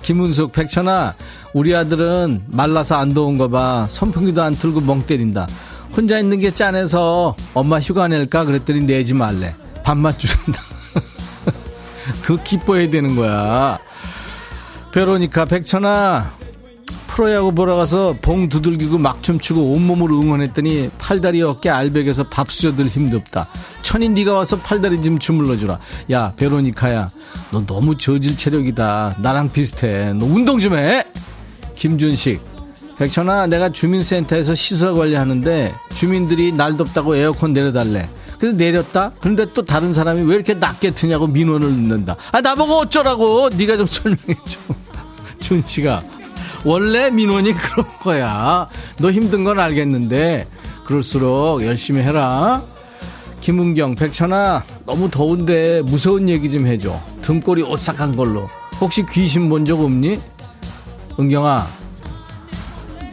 김은숙 0.00 0.50
백천아 0.52 1.14
우리 1.52 1.76
아들은 1.76 2.44
말라서 2.46 2.96
안 2.96 3.12
더운 3.12 3.36
거 3.36 3.48
봐. 3.48 3.86
선풍기도 3.90 4.42
안 4.42 4.54
틀고 4.54 4.80
멍 4.80 5.02
때린다. 5.02 5.46
혼자 5.94 6.18
있는 6.18 6.38
게 6.38 6.50
짠해서 6.52 7.34
엄마 7.52 7.78
휴가 7.80 8.08
낼까 8.08 8.46
그랬더니 8.46 8.80
내지 8.80 9.12
말래. 9.12 9.54
밥맛 9.86 10.18
주는다. 10.18 10.62
그 12.24 12.42
기뻐해야 12.42 12.90
되는 12.90 13.14
거야. 13.14 13.78
베로니카 14.90 15.44
백천아 15.44 16.34
프로야구 17.06 17.52
보러 17.52 17.76
가서 17.76 18.16
봉 18.20 18.48
두들기고 18.48 18.98
막 18.98 19.22
춤추고 19.22 19.72
온몸으로 19.72 20.20
응원했더니 20.20 20.90
팔다리 20.98 21.40
어깨 21.42 21.70
알백에서 21.70 22.24
밥 22.24 22.50
수저들 22.50 22.88
힘겹다. 22.88 23.46
천인 23.82 24.14
네가 24.14 24.32
와서 24.32 24.58
팔다리 24.58 25.00
좀 25.02 25.20
주물러주라. 25.20 25.78
야 26.10 26.32
베로니카야 26.36 27.08
너 27.52 27.64
너무 27.64 27.96
저질 27.96 28.36
체력이다. 28.36 29.18
나랑 29.20 29.52
비슷해. 29.52 30.12
너 30.14 30.26
운동 30.26 30.58
좀 30.58 30.76
해. 30.76 31.04
김준식 31.76 32.40
백천아 32.98 33.46
내가 33.46 33.68
주민센터에서 33.68 34.56
시설 34.56 34.94
관리하는데 34.94 35.72
주민들이 35.94 36.50
날 36.50 36.76
덥다고 36.76 37.14
에어컨 37.14 37.52
내려달래. 37.52 38.08
그래서 38.38 38.56
내렸다. 38.56 39.12
그런데 39.20 39.46
또 39.54 39.64
다른 39.64 39.92
사람이 39.92 40.22
왜 40.22 40.34
이렇게 40.36 40.54
낮게 40.54 40.90
트냐고 40.92 41.26
민원을 41.26 41.68
넣는다. 41.68 42.16
아 42.32 42.40
나보고 42.40 42.74
어쩌라고. 42.80 43.48
네가 43.56 43.76
좀 43.76 43.86
설명해 43.86 44.34
줘. 44.44 44.58
준 45.38 45.62
씨가 45.66 46.02
원래 46.64 47.10
민원이 47.10 47.52
그런 47.52 47.86
거야. 48.02 48.68
너 48.98 49.10
힘든 49.10 49.44
건 49.44 49.58
알겠는데 49.60 50.46
그럴수록 50.84 51.62
열심히 51.64 52.02
해라. 52.02 52.62
김은경, 53.40 53.94
백천아, 53.94 54.64
너무 54.86 55.08
더운데 55.10 55.80
무서운 55.82 56.28
얘기 56.28 56.50
좀 56.50 56.66
해줘. 56.66 57.00
등골이 57.22 57.62
오싹한 57.62 58.16
걸로. 58.16 58.42
혹시 58.80 59.04
귀신 59.12 59.48
본 59.48 59.64
적 59.64 59.80
없니? 59.80 60.18
은경아, 61.18 61.66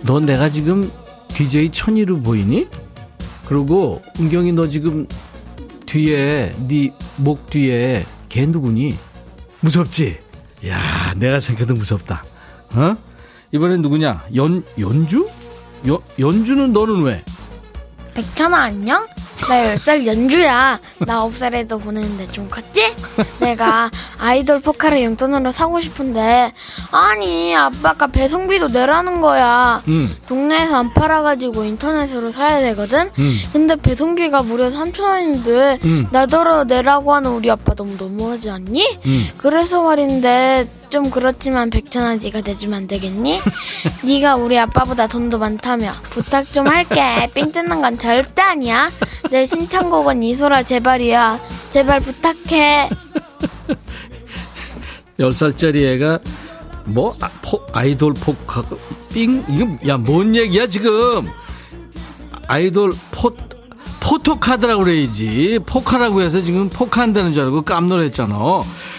너 0.04 0.20
내가 0.20 0.50
지금 0.50 0.92
DJ 1.30 1.72
천이로 1.72 2.22
보이니? 2.22 2.68
그리고 3.46 4.02
은경이 4.20 4.54
너 4.54 4.70
지금 4.70 5.08
뒤에 5.86 6.56
네 6.68 6.92
목 7.18 7.50
뒤에 7.50 8.06
걔 8.30 8.46
누구니? 8.46 8.98
무섭지? 9.60 10.18
야, 10.68 11.14
내가 11.18 11.40
생각해도 11.40 11.74
무섭다. 11.76 12.24
어? 12.76 12.96
이번엔 13.52 13.82
누구냐? 13.82 14.26
연, 14.36 14.64
연주? 14.80 15.30
연, 15.86 16.00
연주는 16.18 16.74
너는 16.74 17.04
왜? 17.04 17.24
백천아 18.16 18.58
안녕? 18.58 19.06
나 19.50 19.76
10살 19.76 20.06
연주야. 20.06 20.80
나 21.00 21.22
9살에도 21.26 21.82
보내는데 21.82 22.28
좀 22.32 22.50
컸지? 22.50 22.96
내가 23.40 23.90
아이돌 24.20 24.62
포카를 24.62 25.04
용돈으로 25.04 25.52
사고 25.52 25.80
싶은데 25.82 26.54
아니 26.92 27.56
아빠가 27.56 28.08
배송비도 28.08 28.68
내라는 28.68 29.22
거야. 29.22 29.82
음. 29.88 30.16
동네에서 30.28 30.78
안 30.78 30.94
팔아가지고 30.94 31.64
인터넷으로 31.64 32.32
사야 32.32 32.62
되거든? 32.62 33.10
음. 33.20 33.38
근데 33.52 33.76
배송비가 33.76 34.44
무려 34.44 34.70
3천 34.70 35.02
원인데 35.02 35.80
음. 35.84 36.08
나더러 36.12 36.64
내라고 36.66 37.14
하는 37.14 37.32
우리 37.32 37.50
아빠 37.52 37.74
너무 37.76 37.96
너무하지 37.98 38.50
않니? 38.50 39.00
음. 39.06 39.30
그래서 39.38 39.82
말인데 39.84 40.68
좀 40.94 41.10
그렇지만 41.10 41.72
백천아 41.72 42.18
네가 42.18 42.42
내주면 42.46 42.78
안 42.82 42.88
되겠니? 42.88 43.42
네가 44.06 44.36
우리 44.36 44.60
아빠보다 44.60 45.08
돈도 45.08 45.40
많다며 45.40 45.92
부탁 46.12 46.54
좀 46.54 46.68
할게. 46.68 47.32
삥 47.34 47.52
뜯는 47.52 47.82
건 47.82 47.98
절대 47.98 48.44
아니야. 48.44 48.92
내 49.32 49.48
신청곡은 49.48 50.22
이소라 50.22 50.62
제발이야. 50.62 51.40
제발 51.72 52.00
부탁해. 52.00 52.90
10살짜리 55.20 55.84
애가 55.96 56.20
뭐 56.86 57.16
아, 57.22 57.30
포, 57.42 57.60
아이돌 57.74 58.14
포카 58.14 58.64
삥 59.12 59.44
이거 59.50 59.68
야 59.88 59.98
뭔 59.98 60.36
얘기야 60.36 60.68
지금 60.68 61.28
아이돌 62.48 62.92
포 63.10 63.36
포토카드라고 64.00 64.84
그래야지 64.84 65.60
포카라고 65.66 66.22
해서 66.22 66.40
지금 66.42 66.70
포카한다는 66.70 67.34
줄 67.34 67.44
알고 67.46 67.64
깜놀했잖아 67.64 68.36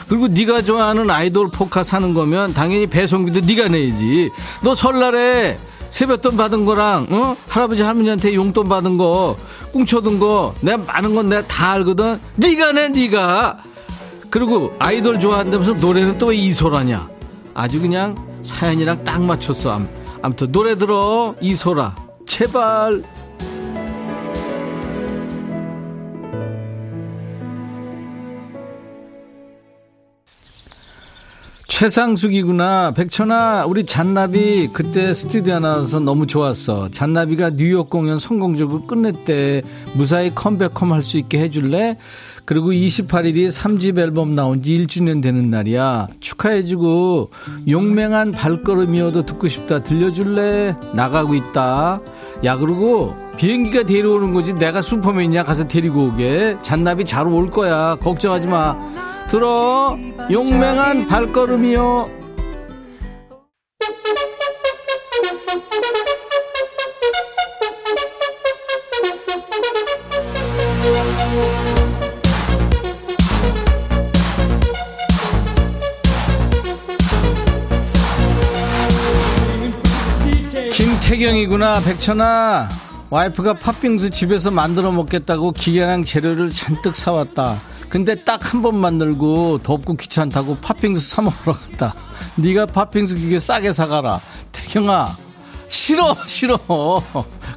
그리고 0.08 0.28
네가 0.28 0.62
좋아하는 0.62 1.10
아이돌 1.10 1.48
포카 1.50 1.82
사는 1.82 2.12
거면 2.14 2.54
당연히 2.54 2.86
배송비도 2.86 3.46
네가 3.46 3.68
내야지. 3.68 4.30
너 4.62 4.74
설날에 4.74 5.58
세뱃돈 5.90 6.36
받은 6.36 6.64
거랑 6.64 7.06
어? 7.10 7.36
할아버지 7.48 7.82
할머니한테 7.82 8.34
용돈 8.34 8.68
받은 8.68 8.96
거 8.96 9.36
꽁쳐둔 9.72 10.18
거 10.18 10.54
내가 10.60 10.78
많은 10.78 11.14
건 11.14 11.28
내가 11.28 11.46
다 11.46 11.72
알거든. 11.72 12.20
네가 12.36 12.72
내 12.72 12.88
네가. 12.88 13.58
그리고 14.30 14.74
아이돌 14.78 15.20
좋아한다면서 15.20 15.74
노래는 15.74 16.18
또 16.18 16.32
이소라냐? 16.32 17.08
아주 17.54 17.80
그냥 17.80 18.16
사연이랑 18.42 19.04
딱 19.04 19.22
맞췄어 19.22 19.80
아무튼 20.22 20.50
노래 20.50 20.76
들어. 20.76 21.34
이소라. 21.40 21.94
제발 22.26 23.02
최상숙이구나. 31.74 32.92
백천아, 32.92 33.64
우리 33.66 33.84
잔나비 33.84 34.68
그때 34.72 35.12
스튜디오 35.12 35.58
나와서 35.58 35.98
너무 35.98 36.28
좋았어. 36.28 36.88
잔나비가 36.92 37.50
뉴욕 37.50 37.90
공연 37.90 38.20
성공적으로 38.20 38.86
끝냈대. 38.86 39.62
무사히 39.94 40.32
컴백홈 40.32 40.92
할 40.92 41.02
수 41.02 41.18
있게 41.18 41.40
해줄래? 41.40 41.96
그리고 42.44 42.70
28일이 42.70 43.48
3집 43.48 43.98
앨범 43.98 44.36
나온 44.36 44.62
지 44.62 44.78
1주년 44.78 45.20
되는 45.20 45.50
날이야. 45.50 46.06
축하해주고, 46.20 47.30
용맹한 47.68 48.30
발걸음이어도 48.30 49.26
듣고 49.26 49.48
싶다. 49.48 49.80
들려줄래? 49.82 50.76
나가고 50.94 51.34
있다. 51.34 52.00
야, 52.44 52.56
그리고 52.56 53.16
비행기가 53.36 53.82
데려오는 53.82 54.32
거지. 54.32 54.52
내가 54.54 54.80
슈퍼맨이냐? 54.80 55.42
가서 55.42 55.66
데리고 55.66 56.04
오게. 56.04 56.58
잔나비 56.62 57.04
잘 57.04 57.26
올 57.26 57.50
거야. 57.50 57.96
걱정하지 57.96 58.46
마. 58.46 58.76
들어 59.28 59.96
용맹한 60.30 61.06
발걸음이요. 61.08 62.24
김태경이구나 80.72 81.80
백천아. 81.80 82.68
와이프가 83.10 83.54
팥빙수 83.54 84.10
집에서 84.10 84.50
만들어 84.50 84.90
먹겠다고 84.90 85.52
기계랑 85.52 86.04
재료를 86.04 86.50
잔뜩 86.50 86.96
사왔다 86.96 87.56
근데 87.94 88.16
딱 88.16 88.42
한 88.52 88.60
번 88.60 88.74
만들고 88.74 89.58
덥고 89.62 89.94
귀찮다고 89.94 90.56
팥빙수 90.56 91.08
사 91.08 91.22
먹으러 91.22 91.52
갔다. 91.52 91.94
네가 92.34 92.66
팥빙수 92.66 93.14
기계 93.14 93.38
싸게 93.38 93.72
사가라. 93.72 94.20
태경아 94.50 95.06
싫어 95.68 96.16
싫어. 96.26 96.58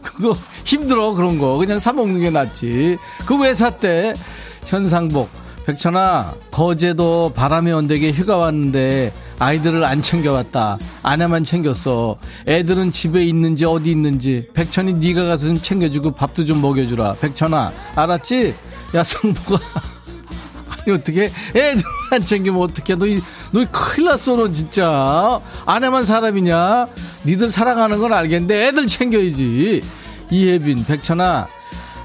그거 0.04 0.34
힘들어 0.64 1.14
그런 1.14 1.40
거 1.40 1.58
그냥 1.58 1.80
사 1.80 1.92
먹는 1.92 2.20
게 2.20 2.30
낫지. 2.30 3.00
그 3.26 3.36
왜 3.38 3.56
샀대? 3.56 4.14
현상복 4.68 5.28
백천아 5.66 6.36
거제도 6.52 7.32
바람이 7.36 7.72
온대게 7.72 8.12
휴가 8.12 8.38
왔는데 8.38 9.12
아이들을 9.40 9.84
안 9.86 10.04
챙겨왔다. 10.04 10.78
아내만 11.02 11.44
챙겼어. 11.46 12.20
애들은 12.48 12.92
집에 12.92 13.26
있는지 13.26 13.66
어디 13.66 13.90
있는지 13.90 14.48
백천이 14.54 14.94
네가 14.94 15.24
가서 15.26 15.48
좀 15.48 15.58
챙겨주고 15.58 16.12
밥도 16.12 16.46
좀 16.46 16.62
먹여주라. 16.62 17.16
백천아 17.22 17.72
알았지? 17.96 18.54
야 18.94 19.04
성복아 19.04 19.60
어떻게 20.92 21.30
애들 21.56 21.84
안 22.12 22.22
챙기면 22.22 22.62
어떻게 22.62 22.96
너, 22.96 23.06
너 23.52 23.66
큰일 23.72 24.10
났어 24.10 24.36
너 24.36 24.52
진짜. 24.52 25.40
아내만 25.66 26.06
사람이냐? 26.06 26.88
니들 27.26 27.52
사랑하는 27.52 28.00
건 28.00 28.14
알겠는데 28.14 28.68
애들 28.68 28.88
챙겨야지. 28.88 29.82
이혜빈 30.30 30.86
백천아 30.86 31.48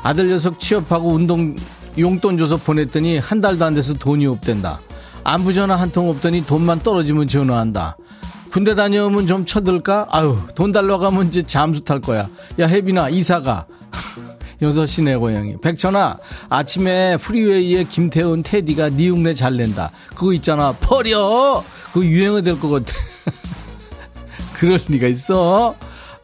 아들 0.04 0.28
녀석 0.28 0.58
취업하고 0.60 1.10
운동 1.10 1.54
용돈 1.98 2.38
줘서 2.38 2.56
보냈더니 2.56 3.18
한 3.18 3.40
달도 3.40 3.64
안 3.64 3.74
돼서 3.74 3.94
돈이 3.94 4.26
없댄다. 4.26 4.80
안부 5.24 5.52
전화 5.54 5.76
한 5.76 5.90
통 5.92 6.08
없더니 6.08 6.44
돈만 6.46 6.80
떨어지면 6.80 7.26
전화한다. 7.26 7.96
군대 8.50 8.74
다녀오면 8.74 9.26
좀 9.26 9.44
쳐들까? 9.46 10.08
아유 10.10 10.36
돈 10.54 10.72
달라고 10.72 11.06
하면 11.06 11.28
이제 11.28 11.42
잠수 11.42 11.82
탈 11.82 12.00
거야. 12.00 12.28
야 12.58 12.66
혜빈아 12.66 13.08
이사가 13.10 13.66
6시 14.62 15.02
내 15.04 15.16
고양이. 15.16 15.56
백천아, 15.60 16.18
아침에 16.48 17.16
프리웨이에 17.18 17.84
김태훈 17.84 18.42
테디가 18.42 18.90
니 18.90 19.08
흉내 19.08 19.34
잘 19.34 19.56
낸다. 19.56 19.90
그거 20.14 20.32
있잖아. 20.32 20.72
버려! 20.72 21.62
그거 21.92 22.06
유행어 22.06 22.40
될 22.42 22.58
것 22.58 22.70
같아. 22.70 22.94
그럴 24.54 24.78
리가 24.88 25.08
있어? 25.08 25.74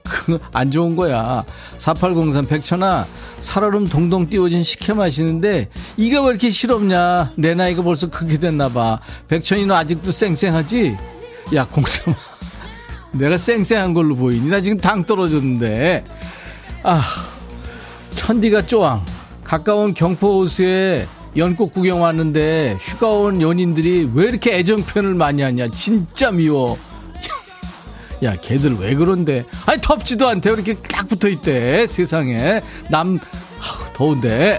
그안 0.04 0.70
좋은 0.70 0.94
거야. 0.96 1.44
4803 1.78 2.46
백천아, 2.46 3.06
살얼음 3.40 3.86
동동 3.88 4.28
띄워진 4.28 4.62
식혜 4.62 4.94
마시는데 4.94 5.68
이거 5.96 6.22
왜 6.22 6.30
이렇게 6.30 6.48
실없냐? 6.48 7.32
내 7.36 7.54
나이가 7.54 7.82
벌써 7.82 8.08
그렇게 8.08 8.38
됐나 8.38 8.68
봐. 8.68 9.00
백천이 9.26 9.66
너 9.66 9.74
아직도 9.74 10.12
쌩쌩하지? 10.12 10.96
야, 11.54 11.66
공삼아. 11.66 12.16
내가 13.12 13.36
쌩쌩한 13.36 13.94
걸로 13.94 14.14
보이니? 14.14 14.48
나 14.48 14.60
지금 14.60 14.78
당 14.78 15.04
떨어졌는데. 15.04 16.04
아, 16.84 17.02
천디가 18.18 18.66
쪼왕. 18.66 19.04
가까운 19.44 19.94
경포 19.94 20.40
호수에 20.40 21.06
연꽃 21.36 21.72
구경 21.72 22.02
왔는데 22.02 22.76
휴가 22.80 23.08
온 23.08 23.40
연인들이 23.40 24.10
왜 24.12 24.24
이렇게 24.24 24.58
애정 24.58 24.76
표현을 24.78 25.14
많이 25.14 25.40
하냐. 25.40 25.68
진짜 25.68 26.30
미워. 26.30 26.76
야, 28.24 28.34
걔들 28.36 28.76
왜 28.78 28.94
그런데? 28.94 29.44
아니, 29.66 29.80
덥지도 29.80 30.28
않대. 30.28 30.50
이렇게 30.52 30.74
딱 30.74 31.08
붙어 31.08 31.28
있대. 31.28 31.86
세상에. 31.86 32.60
남, 32.90 33.18
더운데. 33.94 34.58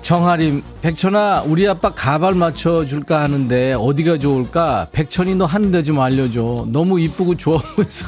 정하림, 0.00 0.62
백천아, 0.80 1.42
우리 1.46 1.68
아빠 1.68 1.92
가발 1.92 2.34
맞춰줄까 2.34 3.20
하는데 3.20 3.74
어디가 3.74 4.18
좋을까? 4.18 4.88
백천이 4.92 5.34
너 5.34 5.44
하는데 5.44 5.82
좀 5.82 6.00
알려줘. 6.00 6.66
너무 6.68 6.98
이쁘고 7.00 7.36
좋아 7.36 7.58
보여서 7.76 8.06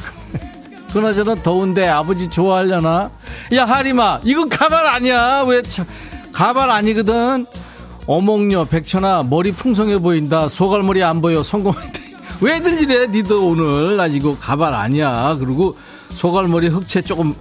그나저나 0.93 1.35
더운데 1.35 1.87
아버지 1.87 2.29
좋아하려나? 2.29 3.09
야, 3.53 3.65
하림아, 3.65 4.21
이건 4.23 4.47
가발 4.49 4.85
아니야. 4.85 5.43
왜, 5.47 5.61
참, 5.63 5.85
가발 6.31 6.69
아니거든? 6.69 7.45
어몽녀, 8.05 8.65
백천아, 8.65 9.23
머리 9.23 9.51
풍성해 9.51 9.97
보인다. 9.97 10.47
소갈머리 10.47 11.03
안 11.03 11.21
보여. 11.21 11.41
성공했다. 11.43 11.99
왜들 12.41 12.81
이래, 12.81 13.07
니도 13.07 13.47
오늘. 13.47 13.97
나 13.97 14.07
이거 14.07 14.37
가발 14.39 14.73
아니야. 14.73 15.35
그리고 15.39 15.77
소갈머리 16.09 16.67
흑채 16.67 17.01
조금, 17.01 17.33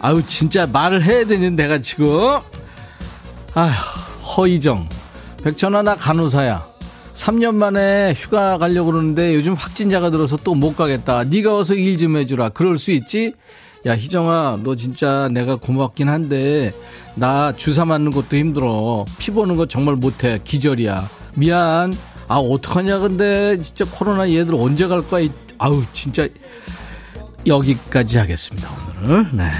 아유, 0.00 0.22
진짜 0.26 0.66
말을 0.66 1.02
해야 1.02 1.24
되는데, 1.26 1.62
내가 1.62 1.80
지금. 1.80 2.40
아휴. 3.54 3.72
허이정 4.36 4.88
백천아 5.42 5.82
나 5.82 5.94
간호사야 5.94 6.66
3년 7.18 7.54
만에 7.56 8.14
휴가 8.16 8.58
가려고 8.58 8.92
그러는데 8.92 9.34
요즘 9.34 9.54
확진자가 9.54 10.10
들어서 10.10 10.36
또 10.36 10.54
못 10.54 10.76
가겠다. 10.76 11.24
네가 11.24 11.52
와서 11.52 11.74
일 11.74 11.98
좀 11.98 12.16
해주라. 12.16 12.50
그럴 12.50 12.78
수 12.78 12.90
있지? 12.92 13.32
야 13.86 13.96
희정아 13.96 14.58
너 14.62 14.74
진짜 14.76 15.28
내가 15.28 15.56
고맙긴 15.56 16.08
한데 16.08 16.72
나 17.16 17.52
주사 17.56 17.84
맞는 17.84 18.12
것도 18.12 18.36
힘들어. 18.36 19.04
피 19.18 19.30
보는 19.32 19.56
거 19.56 19.66
정말 19.66 19.96
못해. 19.96 20.40
기절이야. 20.44 21.08
미안. 21.34 21.92
아 22.28 22.36
어떡하냐 22.36 22.98
근데. 23.00 23.60
진짜 23.62 23.84
코로나 23.90 24.30
얘들 24.30 24.54
언제 24.54 24.86
갈 24.86 25.02
거야? 25.06 25.28
아우 25.58 25.82
진짜 25.92 26.26
여기까지 27.46 28.18
하겠습니다 28.18 28.70
오늘은. 29.02 29.36
네. 29.36 29.50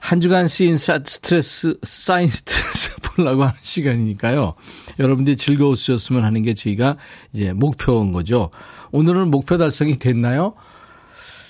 한 0.00 0.20
주간 0.20 0.48
쓰인 0.48 0.76
스트레스, 0.76 1.76
쌓인 1.84 2.28
스트레스 2.28 2.90
보려고 3.20 3.42
하는 3.42 3.54
시간이니까요. 3.60 4.54
여러분들이 4.98 5.36
즐거웠으면 5.36 6.24
하는 6.24 6.42
게 6.42 6.54
저희가 6.54 6.96
이제 7.32 7.52
목표인 7.52 8.12
거죠. 8.12 8.50
오늘은 8.92 9.30
목표 9.30 9.58
달성이 9.58 9.98
됐나요? 9.98 10.54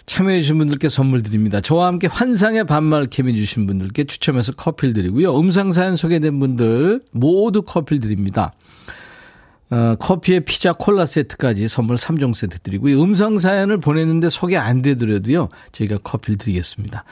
참여해주신 0.07 0.59
분들께 0.59 0.89
선물 0.89 1.23
드립니다. 1.23 1.61
저와 1.61 1.87
함께 1.87 2.09
환상의 2.09 2.64
반말 2.64 3.07
케미 3.07 3.37
주신 3.37 3.66
분들께 3.66 4.05
추첨해서 4.05 4.53
커피를 4.53 4.93
드리고요. 4.93 5.39
음상사연 5.39 5.95
소개된 5.95 6.39
분들 6.41 7.03
모두 7.12 7.62
커피를 7.62 8.01
드립니다. 8.01 8.53
어, 9.71 9.95
커피에 10.01 10.41
피자 10.41 10.73
콜라 10.73 11.07
세트까지 11.07 11.68
선물 11.68 11.95
3종 11.95 12.35
세트 12.35 12.59
드리고요. 12.59 13.01
음성 13.01 13.39
사연을 13.39 13.79
보냈는데 13.79 14.29
소개 14.31 14.57
안 14.57 14.83
되더라도요. 14.83 15.49
저희가 15.71 15.99
커피를 15.99 16.39
드리겠습니다. 16.39 17.05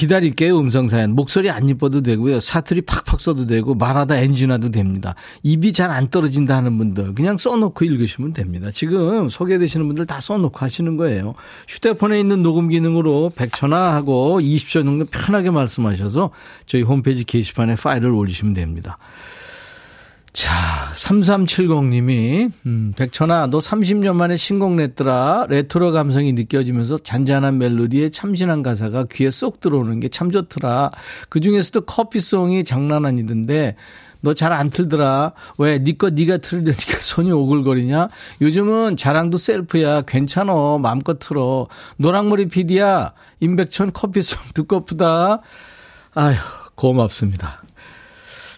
기다릴게요, 0.00 0.58
음성사연. 0.58 1.14
목소리 1.14 1.50
안 1.50 1.68
이뻐도 1.68 2.00
되고요. 2.00 2.40
사투리 2.40 2.80
팍팍 2.80 3.20
써도 3.20 3.44
되고, 3.44 3.74
말하다 3.74 4.16
엔진화도 4.16 4.70
됩니다. 4.70 5.14
입이 5.42 5.74
잘 5.74 5.90
안 5.90 6.08
떨어진다 6.08 6.56
하는 6.56 6.78
분들, 6.78 7.14
그냥 7.14 7.36
써놓고 7.36 7.84
읽으시면 7.84 8.32
됩니다. 8.32 8.70
지금 8.72 9.28
소개되시는 9.28 9.86
분들 9.88 10.06
다 10.06 10.20
써놓고 10.20 10.58
하시는 10.60 10.96
거예요. 10.96 11.34
휴대폰에 11.68 12.18
있는 12.18 12.42
녹음 12.42 12.68
기능으로 12.68 13.32
100초나 13.36 13.90
하고 13.90 14.40
20초 14.40 14.84
정도 14.84 15.04
편하게 15.04 15.50
말씀하셔서 15.50 16.30
저희 16.64 16.80
홈페이지 16.80 17.24
게시판에 17.24 17.74
파일을 17.74 18.10
올리시면 18.10 18.54
됩니다. 18.54 18.96
자, 20.32 20.92
3370님이, 20.94 22.52
음, 22.64 22.92
백천아, 22.96 23.48
너 23.48 23.58
30년 23.58 24.14
만에 24.14 24.36
신곡 24.36 24.74
냈더라. 24.76 25.46
레트로 25.48 25.90
감성이 25.90 26.32
느껴지면서 26.32 26.98
잔잔한 26.98 27.58
멜로디에 27.58 28.10
참신한 28.10 28.62
가사가 28.62 29.06
귀에 29.10 29.30
쏙 29.30 29.58
들어오는 29.60 29.98
게 29.98 30.08
참 30.08 30.30
좋더라. 30.30 30.92
그 31.28 31.40
중에서도 31.40 31.80
커피송이 31.82 32.62
장난 32.64 33.06
아니던데, 33.06 33.74
너 34.22 34.34
잘 34.34 34.52
안 34.52 34.70
틀더라. 34.70 35.32
왜? 35.58 35.78
니거 35.78 36.10
니가 36.10 36.36
틀으려니까 36.38 36.98
손이 37.00 37.32
오글거리냐? 37.32 38.08
요즘은 38.42 38.96
자랑도 38.96 39.38
셀프야. 39.38 40.02
괜찮어. 40.02 40.78
마음껏 40.78 41.18
틀어. 41.18 41.66
노랑머리 41.96 42.48
피디야. 42.48 43.14
임백천 43.40 43.92
커피송 43.94 44.38
듣고프다. 44.54 45.40
아휴, 46.14 46.36
고맙습니다. 46.74 47.62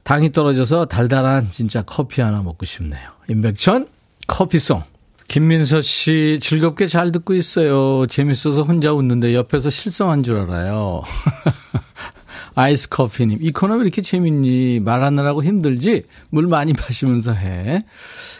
당이 0.04 0.32
떨어져서 0.32 0.86
달달한 0.86 1.48
진짜 1.50 1.82
커피 1.82 2.20
하나 2.20 2.42
먹고 2.42 2.66
싶네요. 2.66 3.10
임백천 3.28 3.88
커피송. 4.26 4.82
김민서 5.28 5.80
씨 5.80 6.38
즐겁게 6.42 6.86
잘 6.86 7.12
듣고 7.12 7.34
있어요. 7.34 8.06
재밌어서 8.06 8.62
혼자 8.64 8.92
웃는데 8.92 9.34
옆에서 9.34 9.70
실성한 9.70 10.22
줄 10.22 10.36
알아요. 10.38 11.02
아이스 12.54 12.88
커피님, 12.88 13.38
이 13.40 13.50
코너 13.50 13.76
왜 13.76 13.82
이렇게 13.82 14.02
재밌니? 14.02 14.80
말하느라고 14.80 15.42
힘들지? 15.42 16.04
물 16.30 16.46
많이 16.46 16.72
마시면서 16.72 17.32
해. 17.32 17.84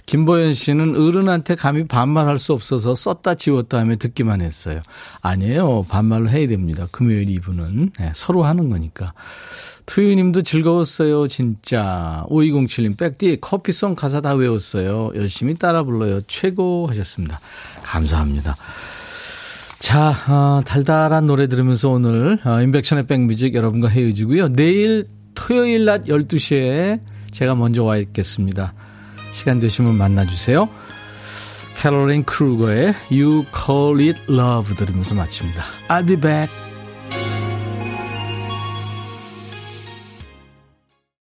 김보현 0.06 0.54
씨는 0.54 0.96
어른한테 0.96 1.54
감히 1.54 1.86
반말할 1.86 2.38
수 2.38 2.52
없어서 2.52 2.94
썼다 2.94 3.36
지웠다 3.36 3.78
하며 3.78 3.96
듣기만 3.96 4.40
했어요. 4.40 4.80
아니에요. 5.20 5.86
반말을 5.88 6.30
해야 6.30 6.48
됩니다. 6.48 6.88
금요일 6.90 7.30
이브는. 7.30 7.92
네, 7.98 8.12
서로 8.14 8.42
하는 8.42 8.68
거니까. 8.68 9.14
투유님도 9.86 10.42
즐거웠어요, 10.42 11.28
진짜. 11.28 12.24
5207님, 12.28 12.96
백디 12.96 13.38
커피송 13.40 13.94
가사 13.94 14.20
다 14.20 14.34
외웠어요. 14.34 15.12
열심히 15.14 15.54
따라 15.54 15.82
불러요. 15.84 16.20
최고 16.26 16.86
하셨습니다. 16.88 17.40
감사합니다. 17.82 18.56
자, 19.82 20.14
어, 20.28 20.62
달달한 20.64 21.26
노래 21.26 21.48
들으면서 21.48 21.90
오늘 21.90 22.38
어, 22.44 22.62
인백션의 22.62 23.08
백뮤직 23.08 23.52
여러분과 23.56 23.88
헤어지고요. 23.88 24.52
내일 24.52 25.02
토요일 25.34 25.86
낮 25.86 26.04
12시에 26.04 27.00
제가 27.32 27.56
먼저 27.56 27.82
와 27.84 27.96
있겠습니다. 27.96 28.74
시간 29.32 29.58
되시면 29.58 29.96
만나주세요. 29.96 30.68
캐롤린 31.80 32.22
크루거의 32.22 32.94
You 33.10 33.44
Call 33.52 34.08
It 34.08 34.32
Love 34.32 34.76
들으면서 34.76 35.16
마칩니다. 35.16 35.64
I'll 35.88 36.06
be 36.06 36.14
back. 36.14 36.71